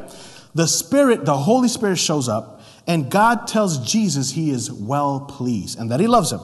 The 0.56 0.68
Spirit, 0.68 1.26
the 1.26 1.38
Holy 1.38 1.68
Spirit 1.68 1.98
shows 1.98 2.30
up, 2.30 2.62
and 2.86 3.10
God 3.10 3.48
tells 3.48 3.80
Jesus 3.80 4.32
he 4.32 4.52
is 4.52 4.72
well 4.72 5.22
pleased 5.22 5.80
and 5.80 5.90
that 5.90 6.00
he 6.00 6.08
loves 6.08 6.32
him. 6.32 6.42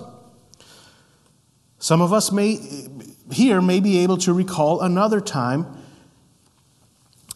Some 1.77 2.01
of 2.01 2.11
us 2.11 2.31
may 2.31 2.55
eh, 2.55 2.87
here 3.31 3.61
may 3.61 3.79
be 3.79 3.99
able 3.99 4.17
to 4.19 4.33
recall 4.33 4.81
another 4.81 5.21
time 5.21 5.77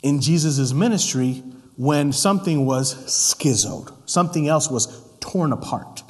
in 0.03 0.21
Jesus' 0.21 0.73
ministry 0.73 1.41
when 1.75 2.11
something 2.11 2.65
was 2.65 2.93
schizoed, 3.05 3.91
something 4.05 4.47
else 4.47 4.69
was 4.69 5.01
torn 5.19 5.51
apart. 5.51 6.03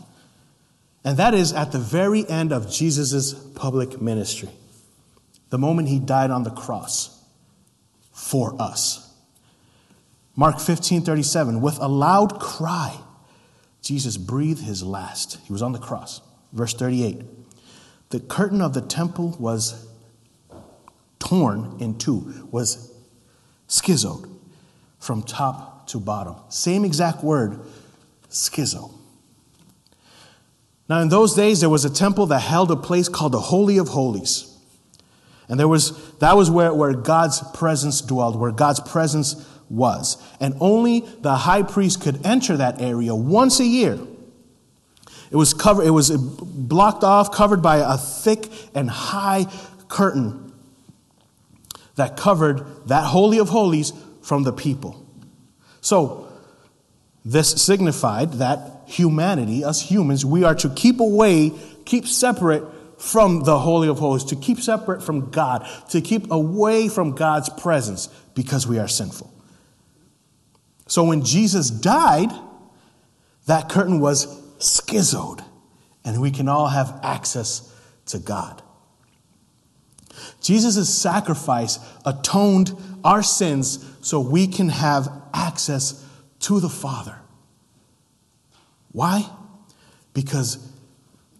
And 1.05 1.17
that 1.17 1.33
is 1.33 1.53
at 1.53 1.71
the 1.71 1.79
very 1.79 2.27
end 2.27 2.51
of 2.51 2.69
Jesus' 2.69 3.33
public 3.33 4.01
ministry, 4.01 4.49
the 5.49 5.57
moment 5.57 5.87
he 5.87 5.99
died 5.99 6.31
on 6.31 6.43
the 6.43 6.49
cross 6.49 7.23
for 8.11 8.59
us. 8.59 9.13
Mark 10.35 10.59
15 10.59 11.03
37, 11.03 11.61
with 11.61 11.77
a 11.79 11.87
loud 11.87 12.39
cry, 12.39 12.99
Jesus 13.81 14.17
breathed 14.17 14.63
his 14.63 14.81
last. 14.81 15.39
He 15.45 15.53
was 15.53 15.61
on 15.61 15.73
the 15.73 15.79
cross. 15.79 16.21
Verse 16.51 16.73
38 16.73 17.21
The 18.09 18.19
curtain 18.19 18.61
of 18.61 18.73
the 18.73 18.81
temple 18.81 19.35
was 19.39 19.87
torn 21.19 21.77
in 21.79 21.97
two, 21.97 22.47
was 22.51 22.92
schizoed, 23.73 24.29
from 24.99 25.23
top 25.23 25.87
to 25.87 25.99
bottom. 25.99 26.35
Same 26.49 26.85
exact 26.85 27.23
word, 27.23 27.59
schizo. 28.29 28.91
Now, 30.87 30.99
in 30.99 31.09
those 31.09 31.33
days, 31.33 31.61
there 31.61 31.69
was 31.69 31.83
a 31.83 31.89
temple 31.89 32.27
that 32.27 32.39
held 32.39 32.69
a 32.69 32.75
place 32.75 33.09
called 33.09 33.31
the 33.31 33.39
Holy 33.39 33.77
of 33.79 33.87
Holies. 33.87 34.55
And 35.49 35.59
there 35.59 35.67
was, 35.67 36.11
that 36.19 36.37
was 36.37 36.51
where, 36.51 36.73
where 36.73 36.93
God's 36.93 37.41
presence 37.53 38.01
dwelled, 38.01 38.39
where 38.39 38.51
God's 38.51 38.79
presence 38.79 39.35
was. 39.69 40.17
And 40.39 40.55
only 40.59 40.99
the 41.21 41.35
high 41.35 41.63
priest 41.63 42.01
could 42.01 42.23
enter 42.25 42.57
that 42.57 42.79
area 42.79 43.15
once 43.15 43.59
a 43.59 43.65
year. 43.65 43.99
It 45.31 45.35
was 45.35 45.53
covered, 45.53 45.87
it 45.87 45.91
was 45.91 46.11
blocked 46.11 47.03
off, 47.03 47.31
covered 47.31 47.63
by 47.63 47.77
a 47.77 47.97
thick 47.97 48.51
and 48.75 48.87
high 48.87 49.47
curtain 49.87 50.42
that 51.95 52.17
covered 52.17 52.87
that 52.87 53.03
Holy 53.03 53.39
of 53.39 53.49
Holies 53.49 53.93
from 54.21 54.43
the 54.43 54.53
people. 54.53 55.05
So, 55.81 56.27
this 57.25 57.49
signified 57.49 58.33
that 58.33 58.81
humanity, 58.85 59.63
us 59.63 59.81
humans, 59.81 60.25
we 60.25 60.43
are 60.43 60.55
to 60.55 60.69
keep 60.69 60.99
away, 60.99 61.53
keep 61.85 62.05
separate 62.05 62.63
from 63.01 63.43
the 63.43 63.59
Holy 63.59 63.87
of 63.87 63.99
Holies, 63.99 64.23
to 64.25 64.35
keep 64.35 64.59
separate 64.59 65.01
from 65.01 65.29
God, 65.29 65.67
to 65.89 66.01
keep 66.01 66.31
away 66.31 66.89
from 66.89 67.15
God's 67.15 67.49
presence 67.49 68.07
because 68.33 68.67
we 68.67 68.79
are 68.79 68.87
sinful. 68.87 69.33
So 70.87 71.03
when 71.05 71.23
Jesus 71.23 71.69
died, 71.69 72.31
that 73.45 73.69
curtain 73.69 73.99
was 73.99 74.27
schizoed, 74.59 75.43
and 76.05 76.21
we 76.21 76.31
can 76.31 76.47
all 76.47 76.67
have 76.67 76.99
access 77.03 77.73
to 78.07 78.19
God. 78.19 78.61
Jesus' 80.41 80.93
sacrifice 80.93 81.79
atoned 82.05 82.75
our 83.03 83.23
sins 83.23 83.85
so 84.01 84.19
we 84.19 84.47
can 84.47 84.69
have 84.69 85.09
access 85.33 86.05
to 86.39 86.59
the 86.59 86.69
Father. 86.69 87.17
Why? 88.91 89.29
Because 90.13 90.57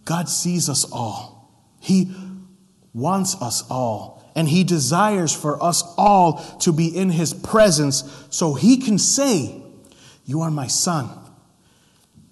God 0.05 0.27
sees 0.27 0.69
us 0.69 0.85
all. 0.91 1.51
He 1.79 2.13
wants 2.93 3.41
us 3.41 3.63
all. 3.69 4.31
And 4.35 4.49
He 4.49 4.63
desires 4.63 5.33
for 5.33 5.61
us 5.61 5.83
all 5.97 6.37
to 6.59 6.71
be 6.73 6.87
in 6.87 7.09
His 7.09 7.33
presence 7.33 8.25
so 8.29 8.53
He 8.55 8.77
can 8.77 8.97
say, 8.97 9.61
You 10.25 10.41
are 10.41 10.51
my 10.51 10.67
son. 10.67 11.09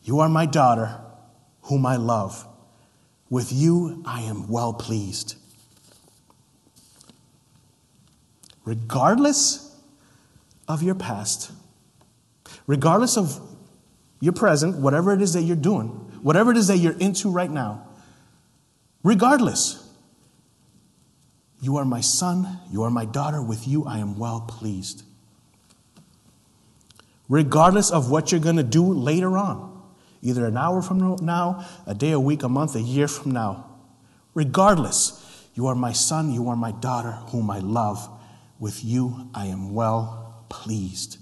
You 0.04 0.20
are 0.22 0.30
my 0.30 0.48
daughter, 0.48 1.00
whom 1.64 1.86
I 1.86 1.98
love. 1.98 2.48
With 3.30 3.52
you 3.54 4.02
I 4.06 4.22
am 4.22 4.50
well 4.50 4.74
pleased. 4.74 5.36
Regardless 8.64 9.76
of 10.68 10.84
your 10.84 10.96
past, 10.96 11.52
regardless 12.68 13.18
of 13.18 13.40
your 14.20 14.34
present, 14.34 14.78
whatever 14.78 15.14
it 15.14 15.22
is 15.22 15.34
that 15.34 15.42
you're 15.42 15.56
doing, 15.56 15.88
whatever 16.22 16.52
it 16.52 16.58
is 16.58 16.68
that 16.68 16.78
you're 16.78 16.98
into 17.00 17.30
right 17.30 17.50
now, 17.50 17.88
regardless, 19.04 19.90
you 21.62 21.78
are 21.78 21.86
my 21.86 22.02
son, 22.02 22.60
you 22.72 22.84
are 22.84 22.90
my 22.90 23.06
daughter, 23.06 23.42
with 23.42 23.68
you 23.68 23.86
I 23.86 24.00
am 24.00 24.18
well 24.18 24.42
pleased. 24.42 25.04
Regardless 27.30 27.92
of 27.92 28.12
what 28.12 28.32
you're 28.32 28.42
going 28.42 28.58
to 28.58 28.64
do 28.64 28.94
later 28.94 29.38
on, 29.38 29.82
either 30.22 30.46
an 30.46 30.58
hour 30.58 30.82
from 30.82 31.18
now, 31.22 31.66
a 31.88 31.94
day, 31.94 32.12
a 32.12 32.20
week, 32.20 32.44
a 32.44 32.50
month, 32.50 32.76
a 32.76 32.82
year 32.82 33.08
from 33.08 33.32
now, 33.32 33.66
regardless, 34.34 35.48
you 35.56 35.68
are 35.68 35.76
my 35.76 35.94
son, 35.94 36.32
you 36.32 36.48
are 36.50 36.56
my 36.56 36.72
daughter, 36.72 37.12
whom 37.30 37.50
I 37.50 37.60
love. 37.60 38.10
With 38.62 38.86
you 38.86 39.28
I 39.34 39.48
am 39.48 39.74
well 39.74 40.46
pleased. 40.48 41.18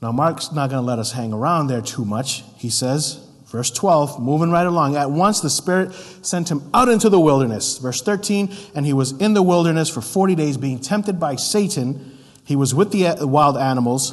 Now, 0.00 0.12
Mark's 0.12 0.52
not 0.52 0.70
going 0.70 0.80
to 0.80 0.86
let 0.86 1.00
us 1.00 1.12
hang 1.12 1.32
around 1.32 1.66
there 1.66 1.80
too 1.80 2.04
much. 2.04 2.44
He 2.56 2.70
says, 2.70 3.26
verse 3.46 3.70
12, 3.70 4.22
moving 4.22 4.50
right 4.50 4.66
along, 4.66 4.96
at 4.96 5.10
once 5.10 5.40
the 5.40 5.50
Spirit 5.50 5.92
sent 6.22 6.50
him 6.50 6.70
out 6.72 6.88
into 6.88 7.08
the 7.08 7.18
wilderness. 7.18 7.78
Verse 7.78 8.00
13, 8.00 8.54
and 8.76 8.86
he 8.86 8.92
was 8.92 9.12
in 9.12 9.34
the 9.34 9.42
wilderness 9.42 9.88
for 9.88 10.02
40 10.02 10.34
days, 10.36 10.56
being 10.56 10.78
tempted 10.78 11.18
by 11.18 11.34
Satan. 11.34 12.18
He 12.44 12.54
was 12.54 12.74
with 12.74 12.92
the 12.92 13.08
uh, 13.08 13.26
wild 13.26 13.56
animals, 13.56 14.12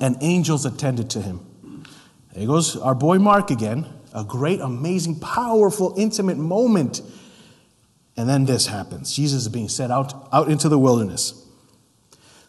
and 0.00 0.18
angels 0.20 0.66
attended 0.66 1.08
to 1.10 1.22
him. 1.22 1.86
There 2.34 2.46
goes 2.46 2.76
our 2.76 2.94
boy 2.94 3.20
Mark 3.20 3.50
again. 3.50 3.86
A 4.12 4.24
great, 4.24 4.60
amazing, 4.60 5.20
powerful, 5.20 5.94
intimate 5.96 6.36
moment. 6.36 7.00
And 8.16 8.28
then 8.28 8.44
this 8.44 8.66
happens. 8.66 9.14
Jesus 9.14 9.42
is 9.42 9.48
being 9.48 9.68
sent 9.68 9.92
out, 9.92 10.28
out 10.32 10.48
into 10.48 10.68
the 10.68 10.78
wilderness. 10.78 11.46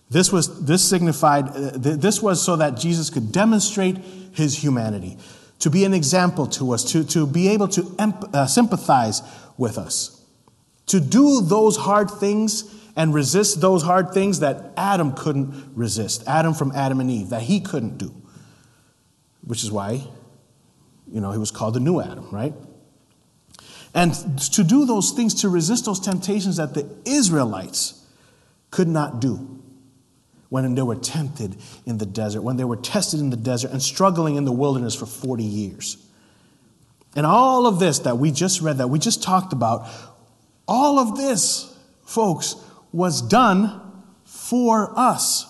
This 0.09 0.29
was 0.29 0.65
this 0.65 0.87
signified 0.87 1.47
uh, 1.47 1.71
this 1.73 2.21
was 2.21 2.43
so 2.43 2.57
that 2.57 2.75
Jesus 2.75 3.09
could 3.09 3.31
demonstrate 3.31 3.97
his 4.33 4.61
humanity, 4.61 5.17
to 5.59 5.69
be 5.69 5.85
an 5.85 5.93
example 5.93 6.47
to 6.47 6.73
us, 6.73 6.83
to, 6.91 7.05
to 7.05 7.25
be 7.25 7.47
able 7.47 7.69
to 7.69 7.95
emp- 7.97 8.35
uh, 8.35 8.45
sympathize 8.45 9.21
with 9.57 9.77
us, 9.77 10.21
to 10.87 10.99
do 10.99 11.39
those 11.39 11.77
hard 11.77 12.11
things 12.11 12.75
and 12.97 13.13
resist 13.13 13.61
those 13.61 13.83
hard 13.83 14.11
things 14.11 14.41
that 14.41 14.73
Adam 14.75 15.13
couldn't 15.13 15.71
resist. 15.75 16.27
Adam 16.27 16.53
from 16.53 16.73
Adam 16.73 16.99
and 16.99 17.09
Eve, 17.09 17.29
that 17.29 17.43
he 17.43 17.61
couldn't 17.61 17.97
do. 17.97 18.13
Which 19.43 19.63
is 19.63 19.71
why, 19.71 20.05
you 21.09 21.21
know, 21.21 21.31
he 21.31 21.37
was 21.37 21.51
called 21.51 21.73
the 21.73 21.79
new 21.79 22.01
Adam, 22.01 22.29
right? 22.31 22.53
And 23.93 24.13
to 24.53 24.63
do 24.63 24.85
those 24.85 25.11
things, 25.11 25.41
to 25.41 25.49
resist 25.49 25.85
those 25.85 25.99
temptations 25.99 26.57
that 26.57 26.73
the 26.73 26.89
Israelites 27.05 28.05
could 28.69 28.87
not 28.87 29.19
do 29.19 29.59
when 30.49 30.75
they 30.75 30.81
were 30.81 30.95
tempted 30.95 31.55
in 31.85 31.97
the 31.97 32.05
desert, 32.05 32.41
when 32.41 32.57
they 32.57 32.63
were 32.63 32.77
tested 32.77 33.19
in 33.19 33.29
the 33.29 33.37
desert 33.37 33.71
and 33.71 33.81
struggling 33.81 34.35
in 34.35 34.45
the 34.45 34.51
wilderness 34.51 34.95
for 34.95 35.05
40 35.05 35.43
years. 35.43 35.97
And 37.15 37.25
all 37.25 37.67
of 37.67 37.79
this 37.79 37.99
that 37.99 38.17
we 38.17 38.31
just 38.31 38.61
read, 38.61 38.77
that 38.77 38.87
we 38.87 38.99
just 38.99 39.21
talked 39.21 39.53
about, 39.53 39.87
all 40.67 40.99
of 40.99 41.17
this, 41.17 41.73
folks, 42.03 42.55
was 42.91 43.21
done 43.21 43.81
for 44.25 44.97
us, 44.97 45.45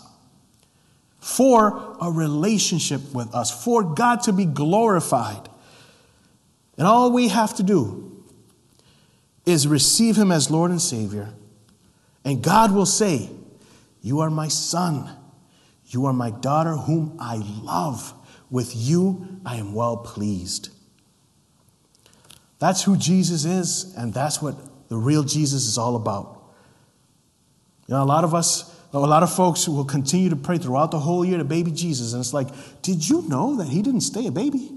for 1.19 1.97
a 2.01 2.11
relationship 2.11 3.01
with 3.13 3.33
us, 3.33 3.63
for 3.63 3.83
God 3.83 4.23
to 4.23 4.33
be 4.33 4.45
glorified. 4.45 5.49
And 6.77 6.87
all 6.87 7.11
we 7.11 7.27
have 7.27 7.55
to 7.57 7.63
do 7.63 8.10
is 9.45 9.67
receive 9.67 10.15
Him 10.15 10.31
as 10.31 10.49
Lord 10.51 10.71
and 10.71 10.81
Savior, 10.81 11.33
and 12.23 12.43
God 12.43 12.73
will 12.73 12.85
say, 12.85 13.29
you 14.01 14.19
are 14.21 14.29
my 14.29 14.47
son. 14.47 15.09
You 15.87 16.05
are 16.07 16.13
my 16.13 16.31
daughter, 16.31 16.75
whom 16.75 17.17
I 17.19 17.35
love. 17.35 18.13
With 18.49 18.75
you 18.75 19.39
I 19.45 19.57
am 19.57 19.73
well 19.73 19.97
pleased. 19.97 20.69
That's 22.59 22.83
who 22.83 22.97
Jesus 22.97 23.45
is, 23.45 23.93
and 23.95 24.13
that's 24.13 24.41
what 24.41 24.55
the 24.89 24.97
real 24.97 25.23
Jesus 25.23 25.67
is 25.67 25.77
all 25.77 25.95
about. 25.95 26.43
You 27.87 27.95
know, 27.95 28.03
a 28.03 28.05
lot 28.05 28.23
of 28.23 28.35
us, 28.35 28.75
a 28.93 28.99
lot 28.99 29.23
of 29.23 29.33
folks 29.33 29.67
will 29.67 29.85
continue 29.85 30.29
to 30.29 30.35
pray 30.35 30.57
throughout 30.57 30.91
the 30.91 30.99
whole 30.99 31.23
year 31.23 31.37
to 31.37 31.43
baby 31.43 31.71
Jesus, 31.71 32.13
and 32.13 32.21
it's 32.21 32.33
like, 32.33 32.49
did 32.81 33.07
you 33.07 33.27
know 33.27 33.55
that 33.55 33.67
he 33.67 33.81
didn't 33.81 34.01
stay 34.01 34.27
a 34.27 34.31
baby? 34.31 34.71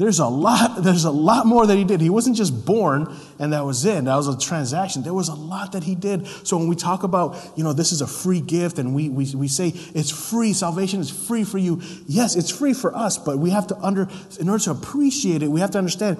There's 0.00 0.18
a 0.18 0.26
lot, 0.26 0.76
there's 0.82 1.04
a 1.04 1.10
lot 1.10 1.44
more 1.44 1.66
that 1.66 1.76
he 1.76 1.84
did. 1.84 2.00
He 2.00 2.08
wasn't 2.08 2.34
just 2.34 2.64
born 2.64 3.14
and 3.38 3.52
that 3.52 3.66
was 3.66 3.84
it. 3.84 4.06
That 4.06 4.16
was 4.16 4.28
a 4.28 4.38
transaction. 4.38 5.02
There 5.02 5.12
was 5.12 5.28
a 5.28 5.34
lot 5.34 5.72
that 5.72 5.84
he 5.84 5.94
did. 5.94 6.26
So 6.26 6.56
when 6.56 6.68
we 6.68 6.74
talk 6.74 7.02
about, 7.02 7.36
you 7.54 7.62
know, 7.62 7.74
this 7.74 7.92
is 7.92 8.00
a 8.00 8.06
free 8.06 8.40
gift 8.40 8.78
and 8.78 8.94
we, 8.94 9.10
we, 9.10 9.30
we 9.34 9.46
say 9.46 9.74
it's 9.94 10.10
free, 10.10 10.54
salvation 10.54 11.00
is 11.00 11.10
free 11.10 11.44
for 11.44 11.58
you. 11.58 11.82
Yes, 12.06 12.34
it's 12.34 12.50
free 12.50 12.72
for 12.72 12.96
us, 12.96 13.18
but 13.18 13.38
we 13.38 13.50
have 13.50 13.66
to 13.66 13.76
under, 13.76 14.08
in 14.40 14.48
order 14.48 14.64
to 14.64 14.70
appreciate 14.70 15.42
it, 15.42 15.48
we 15.48 15.60
have 15.60 15.72
to 15.72 15.78
understand 15.78 16.16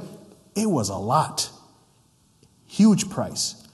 it 0.54 0.66
was 0.66 0.90
a 0.90 0.96
lot. 0.96 1.48
Huge 2.66 3.08
price. 3.08 3.66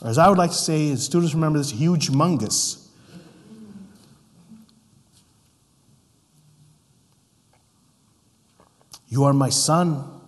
Or 0.00 0.08
as 0.08 0.16
I 0.16 0.30
would 0.30 0.38
like 0.38 0.52
to 0.52 0.56
say, 0.56 0.96
students 0.96 1.34
remember 1.34 1.58
this, 1.58 1.70
huge 1.70 2.08
mungus. 2.08 2.79
You 9.10 9.24
are 9.24 9.34
my 9.34 9.50
son. 9.50 10.22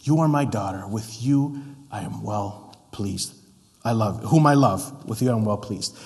You 0.00 0.20
are 0.20 0.28
my 0.28 0.46
daughter. 0.46 0.86
With 0.86 1.22
you 1.22 1.60
I 1.90 2.00
am 2.00 2.22
well 2.22 2.74
pleased. 2.92 3.34
I 3.84 3.92
love, 3.92 4.24
whom 4.24 4.46
I 4.46 4.54
love. 4.54 5.06
With 5.06 5.20
you 5.20 5.30
I 5.30 5.36
am 5.36 5.44
well 5.44 5.58
pleased. 5.58 5.98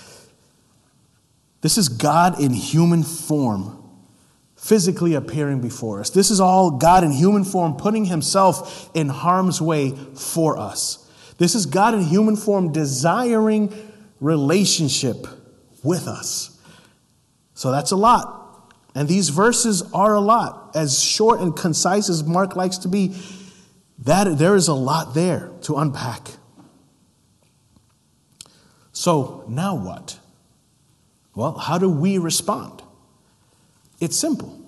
This 1.61 1.79
is 1.79 1.89
God 1.89 2.41
in 2.41 2.53
human 2.53 3.03
form, 3.03 3.83
physically 4.57 5.15
appearing 5.15 5.61
before 5.61 6.01
us. 6.01 6.11
This 6.11 6.31
is 6.31 6.41
all 6.41 6.71
God 6.71 7.05
in 7.05 7.11
human 7.11 7.45
form 7.45 7.77
putting 7.77 8.07
himself 8.07 8.91
in 8.95 9.09
harm's 9.09 9.61
way 9.61 9.91
for 10.15 10.59
us. 10.59 11.11
This 11.39 11.55
is 11.55 11.67
God 11.67 11.95
in 11.95 12.01
human 12.01 12.37
form 12.37 12.73
desiring 12.73 13.73
relationship 14.21 15.27
with 15.83 16.09
us. 16.09 16.59
So 17.55 17.71
that's 17.71 17.91
a 17.91 17.97
lot. 17.97 18.36
And 18.97 19.07
these 19.07 19.29
verses 19.29 19.83
are 19.93 20.15
a 20.15 20.21
lot. 20.21 20.71
As 20.75 21.03
short 21.03 21.41
and 21.41 21.55
concise 21.55 22.09
as 22.09 22.25
Mark 22.25 22.57
likes 22.57 22.79
to 22.79 22.89
be, 22.89 23.15
that 23.99 24.39
there 24.39 24.57
is 24.57 24.69
a 24.69 24.75
lot 24.75 25.13
there 25.13 25.51
to 25.63 25.77
unpack. 25.77 26.29
So, 28.93 29.45
now 29.49 29.75
what? 29.75 30.19
Well, 31.35 31.59
how 31.59 31.77
do 31.77 31.91
we 31.91 32.17
respond? 32.17 32.83
It's 34.01 34.17
simple. 34.17 34.59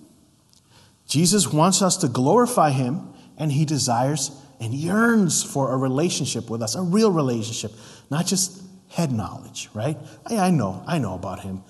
Jesus 1.07 1.51
wants 1.51 1.81
us 1.81 1.97
to 1.97 2.09
glorify 2.09 2.71
him, 2.71 3.15
and 3.39 3.51
he 3.51 3.65
desires 3.65 4.31
and 4.61 4.75
yearns 4.75 5.43
for 5.43 5.73
a 5.73 5.77
relationship 5.79 6.51
with 6.51 6.61
us, 6.61 6.75
a 6.75 6.83
real 6.83 7.11
relationship, 7.11 7.73
not 8.11 8.27
just 8.27 8.63
head 8.91 9.11
knowledge, 9.11 9.71
right? 9.73 9.97
I, 10.27 10.37
I 10.37 10.51
know, 10.51 10.85
I 10.87 10.99
know 10.99 11.15
about 11.15 11.41
him. 11.41 11.63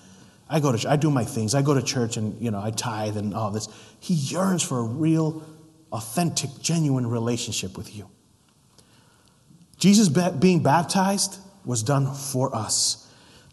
I 0.51 0.61
go 0.61 0.73
to 0.75 0.91
I 0.91 0.97
do 0.97 1.11
my 1.11 1.25
things. 1.25 1.55
I 1.55 1.63
go 1.63 1.75
to 1.75 1.83
church 1.83 2.17
and 2.17 2.41
you 2.41 2.51
know 2.51 2.61
I 2.61 2.71
tithe 2.71 3.17
and 3.17 3.35
all 3.35 3.51
this. 3.51 3.69
He 4.01 4.15
yearns 4.15 4.63
for 4.63 4.79
a 4.79 4.83
real, 4.83 5.43
authentic, 5.93 6.51
genuine 6.61 7.07
relationship 7.07 7.77
with 7.77 7.95
you. 7.95 8.09
Jesus 9.77 10.09
being 10.09 10.63
baptized 10.63 11.39
was 11.65 11.83
done 11.83 12.13
for 12.13 12.55
us. 12.55 13.05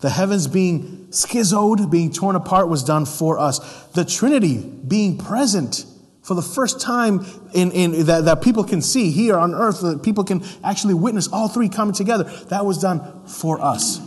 The 0.01 0.09
heavens 0.09 0.47
being 0.47 1.07
schizoed, 1.09 1.89
being 1.89 2.11
torn 2.11 2.35
apart, 2.35 2.67
was 2.67 2.83
done 2.83 3.05
for 3.05 3.39
us. 3.39 3.59
The 3.93 4.05
Trinity 4.05 4.57
being 4.57 5.17
present 5.17 5.85
for 6.21 6.33
the 6.33 6.41
first 6.41 6.81
time 6.81 7.25
in, 7.53 7.71
in 7.71 8.05
that, 8.07 8.25
that 8.25 8.41
people 8.41 8.63
can 8.63 8.81
see 8.81 9.11
here 9.11 9.37
on 9.37 9.53
earth, 9.53 9.81
that 9.81 10.01
people 10.01 10.23
can 10.23 10.43
actually 10.63 10.95
witness 10.95 11.27
all 11.27 11.47
three 11.47 11.69
coming 11.69 11.93
together, 11.93 12.23
that 12.49 12.65
was 12.65 12.79
done 12.79 13.25
for 13.27 13.61
us. 13.61 14.01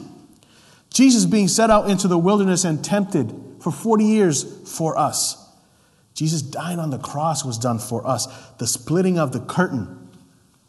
Jesus 0.93 1.27
being 1.27 1.49
set 1.49 1.71
out 1.71 1.91
into 1.91 2.09
the 2.09 2.19
wilderness 2.19 2.65
and 2.65 2.85
tempted 2.85 3.35
for 3.61 3.71
40 3.71 4.05
years 4.05 4.77
for 4.77 4.97
us. 4.97 5.45
Jesus 6.15 6.43
dying 6.43 6.79
on 6.79 6.91
the 6.91 6.99
cross 6.99 7.45
was 7.45 7.59
done 7.59 7.79
for 7.79 8.07
us. 8.07 8.27
The 8.59 8.67
splitting 8.67 9.19
of 9.19 9.33
the 9.33 9.41
curtain 9.41 10.09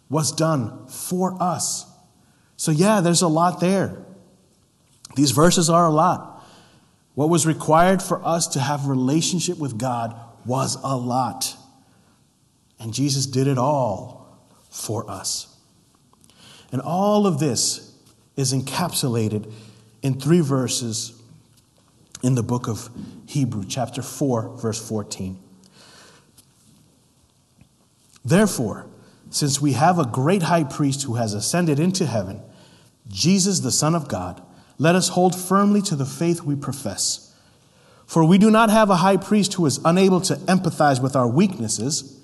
was 0.10 0.32
done 0.32 0.88
for 0.88 1.42
us. 1.42 1.86
So, 2.58 2.72
yeah, 2.72 3.02
there's 3.02 3.22
a 3.22 3.28
lot 3.28 3.60
there. 3.60 3.98
These 5.16 5.32
verses 5.32 5.70
are 5.70 5.86
a 5.86 5.92
lot. 5.92 6.46
What 7.16 7.30
was 7.30 7.48
required 7.48 8.02
for 8.02 8.24
us 8.26 8.48
to 8.50 8.60
have 8.60 8.88
relationship 8.88 9.58
with 9.58 9.78
God 9.78 10.16
was 10.46 10.78
a 10.84 10.96
lot. 10.96 11.56
And 12.80 12.94
Jesus 12.94 13.26
did 13.26 13.48
it 13.48 13.58
all 13.58 14.40
for 14.70 15.10
us. 15.10 15.58
And 16.72 16.82
all 16.82 17.26
of 17.26 17.40
this 17.40 17.94
is 18.36 18.54
encapsulated 18.54 19.52
in 20.02 20.20
three 20.20 20.42
verses 20.42 21.20
in 22.24 22.36
the 22.36 22.44
book 22.44 22.68
of 22.68 22.90
Hebrew, 23.28 23.64
chapter 23.68 24.02
4, 24.02 24.58
verse 24.58 24.86
14. 24.88 25.40
Therefore, 28.24 28.88
since 29.30 29.62
we 29.62 29.74
have 29.74 30.00
a 30.00 30.06
great 30.06 30.44
high 30.44 30.64
priest 30.64 31.04
who 31.04 31.16
has 31.16 31.34
ascended 31.34 31.80
into 31.80 32.06
heaven, 32.06 32.42
Jesus, 33.08 33.60
the 33.60 33.72
Son 33.72 33.96
of 33.96 34.08
God, 34.08 34.42
let 34.78 34.96
us 34.96 35.10
hold 35.10 35.36
firmly 35.36 35.82
to 35.84 35.96
the 35.96 36.06
faith 36.06 36.42
we 36.42 36.56
profess. 36.56 37.36
For 38.06 38.24
we 38.24 38.38
do 38.38 38.50
not 38.50 38.70
have 38.70 38.90
a 38.90 38.98
high 38.98 39.18
priest 39.18 39.54
who 39.54 39.66
is 39.66 39.80
unable 39.86 40.20
to 40.22 40.36
empathize 40.36 41.02
with 41.02 41.16
our 41.16 41.28
weaknesses, 41.28 42.20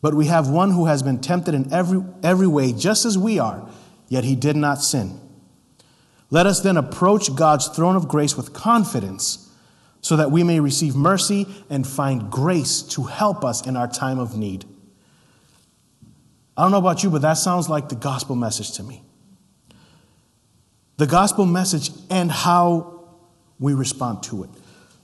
but 0.00 0.14
we 0.14 0.26
have 0.26 0.48
one 0.48 0.70
who 0.70 0.86
has 0.86 1.02
been 1.02 1.20
tempted 1.20 1.54
in 1.54 1.72
every, 1.72 2.02
every 2.22 2.46
way, 2.46 2.72
just 2.72 3.04
as 3.04 3.18
we 3.18 3.38
are, 3.38 3.68
yet 4.08 4.24
he 4.24 4.34
did 4.34 4.56
not 4.56 4.82
sin. 4.82 5.20
Let 6.30 6.46
us 6.46 6.60
then 6.60 6.76
approach 6.76 7.34
God's 7.34 7.68
throne 7.68 7.96
of 7.96 8.08
grace 8.08 8.36
with 8.36 8.52
confidence, 8.52 9.48
so 10.00 10.16
that 10.16 10.30
we 10.30 10.42
may 10.42 10.60
receive 10.60 10.96
mercy 10.96 11.46
and 11.68 11.86
find 11.86 12.30
grace 12.30 12.80
to 12.82 13.02
help 13.02 13.44
us 13.44 13.66
in 13.66 13.76
our 13.76 13.88
time 13.88 14.18
of 14.18 14.36
need. 14.36 14.64
I 16.56 16.62
don't 16.62 16.70
know 16.70 16.78
about 16.78 17.02
you, 17.02 17.10
but 17.10 17.22
that 17.22 17.34
sounds 17.34 17.68
like 17.68 17.88
the 17.88 17.96
gospel 17.96 18.36
message 18.36 18.72
to 18.72 18.82
me 18.82 19.02
the 21.00 21.06
gospel 21.06 21.46
message 21.46 21.90
and 22.10 22.30
how 22.30 23.08
we 23.58 23.72
respond 23.72 24.22
to 24.22 24.44
it. 24.44 24.50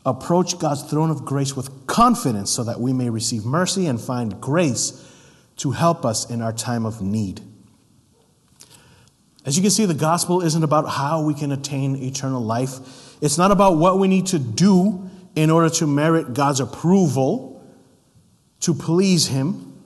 Approach 0.05 0.59
God's 0.59 0.83
throne 0.83 1.11
of 1.11 1.25
grace 1.25 1.57
with 1.57 1.87
confidence 1.87 2.51
so 2.51 2.65
that 2.65 2.79
we 2.79 2.93
may 2.93 3.09
receive 3.09 3.47
mercy 3.47 3.87
and 3.87 3.99
find 3.99 4.39
grace 4.39 5.11
to 5.57 5.71
help 5.71 6.05
us 6.05 6.29
in 6.29 6.43
our 6.43 6.53
time 6.53 6.85
of 6.85 7.01
need. 7.01 7.41
As 9.47 9.57
you 9.57 9.63
can 9.63 9.71
see, 9.71 9.85
the 9.87 9.95
gospel 9.95 10.43
isn't 10.43 10.65
about 10.65 10.89
how 10.89 11.23
we 11.23 11.33
can 11.33 11.53
attain 11.53 11.95
eternal 12.03 12.43
life. 12.43 13.23
It's 13.23 13.39
not 13.39 13.53
about 13.53 13.77
what 13.77 14.01
we 14.01 14.09
need 14.09 14.27
to 14.27 14.41
do 14.41 15.09
in 15.37 15.51
order 15.51 15.71
to 15.77 15.87
merit 15.87 16.35
God's 16.35 16.59
approval, 16.59 17.65
to 18.61 18.75
please 18.75 19.29
Him, 19.29 19.81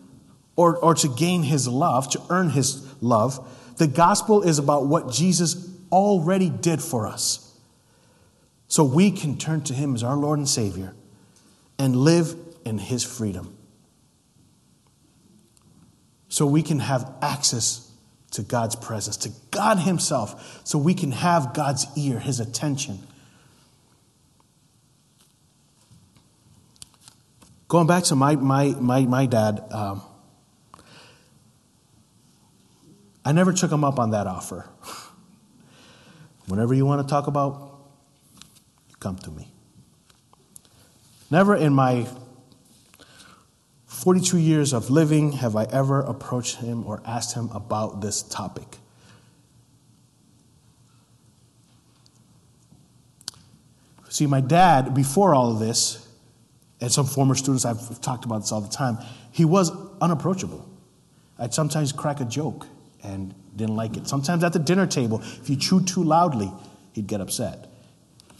or, 0.56 0.78
or 0.78 0.94
to 0.94 1.08
gain 1.08 1.42
His 1.42 1.68
love, 1.68 2.08
to 2.10 2.22
earn 2.30 2.48
His 2.48 2.86
love. 3.02 3.46
The 3.76 3.86
gospel 3.86 4.42
is 4.42 4.58
about 4.58 4.86
what 4.86 5.12
Jesus 5.12 5.68
already 5.92 6.48
did 6.48 6.80
for 6.80 7.06
us. 7.06 7.54
So 8.66 8.82
we 8.82 9.10
can 9.10 9.36
turn 9.36 9.60
to 9.64 9.74
Him 9.74 9.94
as 9.94 10.02
our 10.02 10.16
Lord 10.16 10.38
and 10.38 10.48
Savior 10.48 10.94
and 11.78 11.96
live 11.96 12.34
in 12.64 12.78
His 12.78 13.04
freedom. 13.04 13.56
So 16.28 16.46
we 16.46 16.62
can 16.62 16.78
have 16.78 17.12
access 17.20 17.89
to 18.32 18.42
God's 18.42 18.76
presence, 18.76 19.16
to 19.18 19.30
God 19.50 19.78
Himself, 19.78 20.60
so 20.64 20.78
we 20.78 20.94
can 20.94 21.12
have 21.12 21.52
God's 21.52 21.86
ear, 21.96 22.18
His 22.18 22.40
attention. 22.40 23.00
Going 27.68 27.86
back 27.86 28.04
to 28.04 28.16
my, 28.16 28.34
my, 28.36 28.74
my, 28.80 29.02
my 29.02 29.26
dad, 29.26 29.62
um, 29.70 30.02
I 33.24 33.32
never 33.32 33.52
took 33.52 33.70
him 33.70 33.84
up 33.84 34.00
on 34.00 34.10
that 34.10 34.26
offer. 34.26 34.68
Whenever 36.48 36.74
you 36.74 36.84
want 36.84 37.06
to 37.06 37.08
talk 37.08 37.28
about, 37.28 37.78
come 38.98 39.16
to 39.18 39.30
me. 39.30 39.46
Never 41.30 41.54
in 41.54 41.72
my 41.72 42.08
42 44.00 44.38
years 44.38 44.72
of 44.72 44.88
living 44.88 45.32
have 45.32 45.54
I 45.54 45.64
ever 45.64 46.00
approached 46.00 46.56
him 46.56 46.86
or 46.86 47.02
asked 47.04 47.34
him 47.34 47.50
about 47.52 48.00
this 48.00 48.22
topic. 48.22 48.78
See, 54.08 54.26
my 54.26 54.40
dad, 54.40 54.94
before 54.94 55.34
all 55.34 55.52
of 55.52 55.58
this, 55.58 56.08
and 56.80 56.90
some 56.90 57.04
former 57.04 57.34
students, 57.34 57.66
I've 57.66 58.00
talked 58.00 58.24
about 58.24 58.38
this 58.38 58.52
all 58.52 58.62
the 58.62 58.70
time, 58.70 58.96
he 59.32 59.44
was 59.44 59.70
unapproachable. 60.00 60.66
I'd 61.38 61.52
sometimes 61.52 61.92
crack 61.92 62.22
a 62.22 62.24
joke 62.24 62.66
and 63.04 63.34
didn't 63.54 63.76
like 63.76 63.98
it. 63.98 64.08
Sometimes 64.08 64.42
at 64.44 64.54
the 64.54 64.58
dinner 64.58 64.86
table, 64.86 65.20
if 65.20 65.50
you 65.50 65.56
chewed 65.56 65.86
too 65.86 66.02
loudly, 66.02 66.50
he'd 66.94 67.06
get 67.06 67.20
upset. 67.20 67.66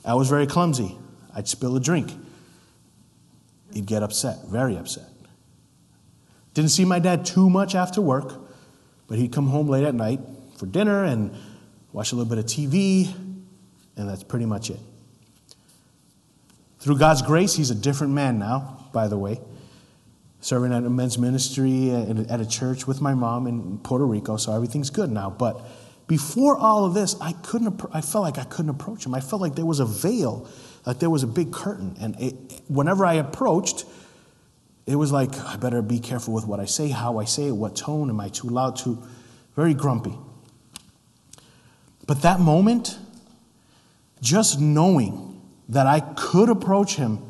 I 0.07 0.15
was 0.15 0.31
very 0.31 0.47
clumsy. 0.47 0.97
I'd 1.35 1.49
spill 1.49 1.77
a 1.77 1.81
drink. 1.81 2.11
He'd 3.75 3.85
get 3.85 4.03
upset, 4.03 4.47
very 4.47 4.79
upset. 4.79 5.10
Didn't 6.55 6.71
see 6.71 6.85
my 6.85 6.99
dad 6.99 7.25
too 7.25 7.49
much 7.49 7.75
after 7.75 8.01
work, 8.01 8.33
but 9.07 9.19
he'd 9.19 9.33
come 9.33 9.49
home 9.49 9.69
late 9.69 9.85
at 9.85 9.95
night 9.95 10.21
for 10.57 10.67
dinner 10.67 11.05
and 11.05 11.35
watch 11.93 12.13
a 12.13 12.17
little 12.17 12.29
bit 12.29 12.39
of 12.39 12.47
TV, 12.47 13.13
and 13.97 14.09
that's 14.09 14.23
pretty 14.23 14.47
much 14.47 14.71
it. 14.71 14.81
Through 16.79 16.99
God's 16.99 17.23
grace, 17.23 17.55
he's 17.55 17.71
a 17.71 17.75
different 17.75 18.13
man 18.15 18.39
now, 18.39 18.89
by 18.93 19.09
the 19.09 19.19
way 19.19 19.41
serving 20.41 20.73
at 20.73 20.85
a 20.85 20.91
men's 20.91 21.19
ministry 21.19 21.91
at 21.91 22.41
a 22.41 22.47
church 22.47 22.87
with 22.87 23.01
my 23.01 23.15
mom 23.15 23.47
in 23.47 23.79
Puerto 23.79 24.07
Rico, 24.07 24.37
so 24.37 24.55
everything's 24.55 24.91
good 24.91 25.11
now. 25.11 25.31
But 25.31 25.61
before 26.07 26.57
all 26.57 26.85
of 26.85 26.95
this, 26.95 27.15
I 27.21 27.33
couldn't. 27.33 27.81
I 27.93 28.01
felt 28.01 28.25
like 28.25 28.39
I 28.39 28.45
couldn't 28.45 28.71
approach 28.71 29.07
him. 29.07 29.15
I 29.15 29.21
felt 29.21 29.43
like 29.43 29.55
there 29.55 29.67
was 29.67 29.81
a 29.81 29.85
veil, 29.85 30.49
like 30.87 30.99
there 30.99 31.11
was 31.11 31.23
a 31.23 31.27
big 31.27 31.53
curtain, 31.53 31.97
and 32.01 32.19
it, 32.21 32.63
whenever 32.69 33.05
I 33.05 33.15
approached, 33.15 33.85
it 34.87 34.97
was 34.97 35.13
like 35.13 35.37
I 35.39 35.57
better 35.57 35.83
be 35.83 36.01
careful 36.01 36.35
with 36.35 36.47
what 36.47 36.61
I 36.61 36.65
say, 36.65 36.89
how 36.89 37.19
I 37.19 37.25
say 37.25 37.49
it, 37.49 37.53
what 37.53 37.77
tone 37.77 38.11
am 38.11 38.21
I 38.21 38.29
too 38.29 38.49
loud, 38.49 38.77
too 38.77 39.03
very 39.55 39.75
grumpy. 39.75 40.17
But 42.07 42.23
that 42.23 42.41
moment, 42.41 42.99
just 44.21 44.61
knowing 44.61 45.41
that 45.69 45.87
I 45.87 46.01
could 46.01 46.49
approach 46.49 46.97
him 46.97 47.21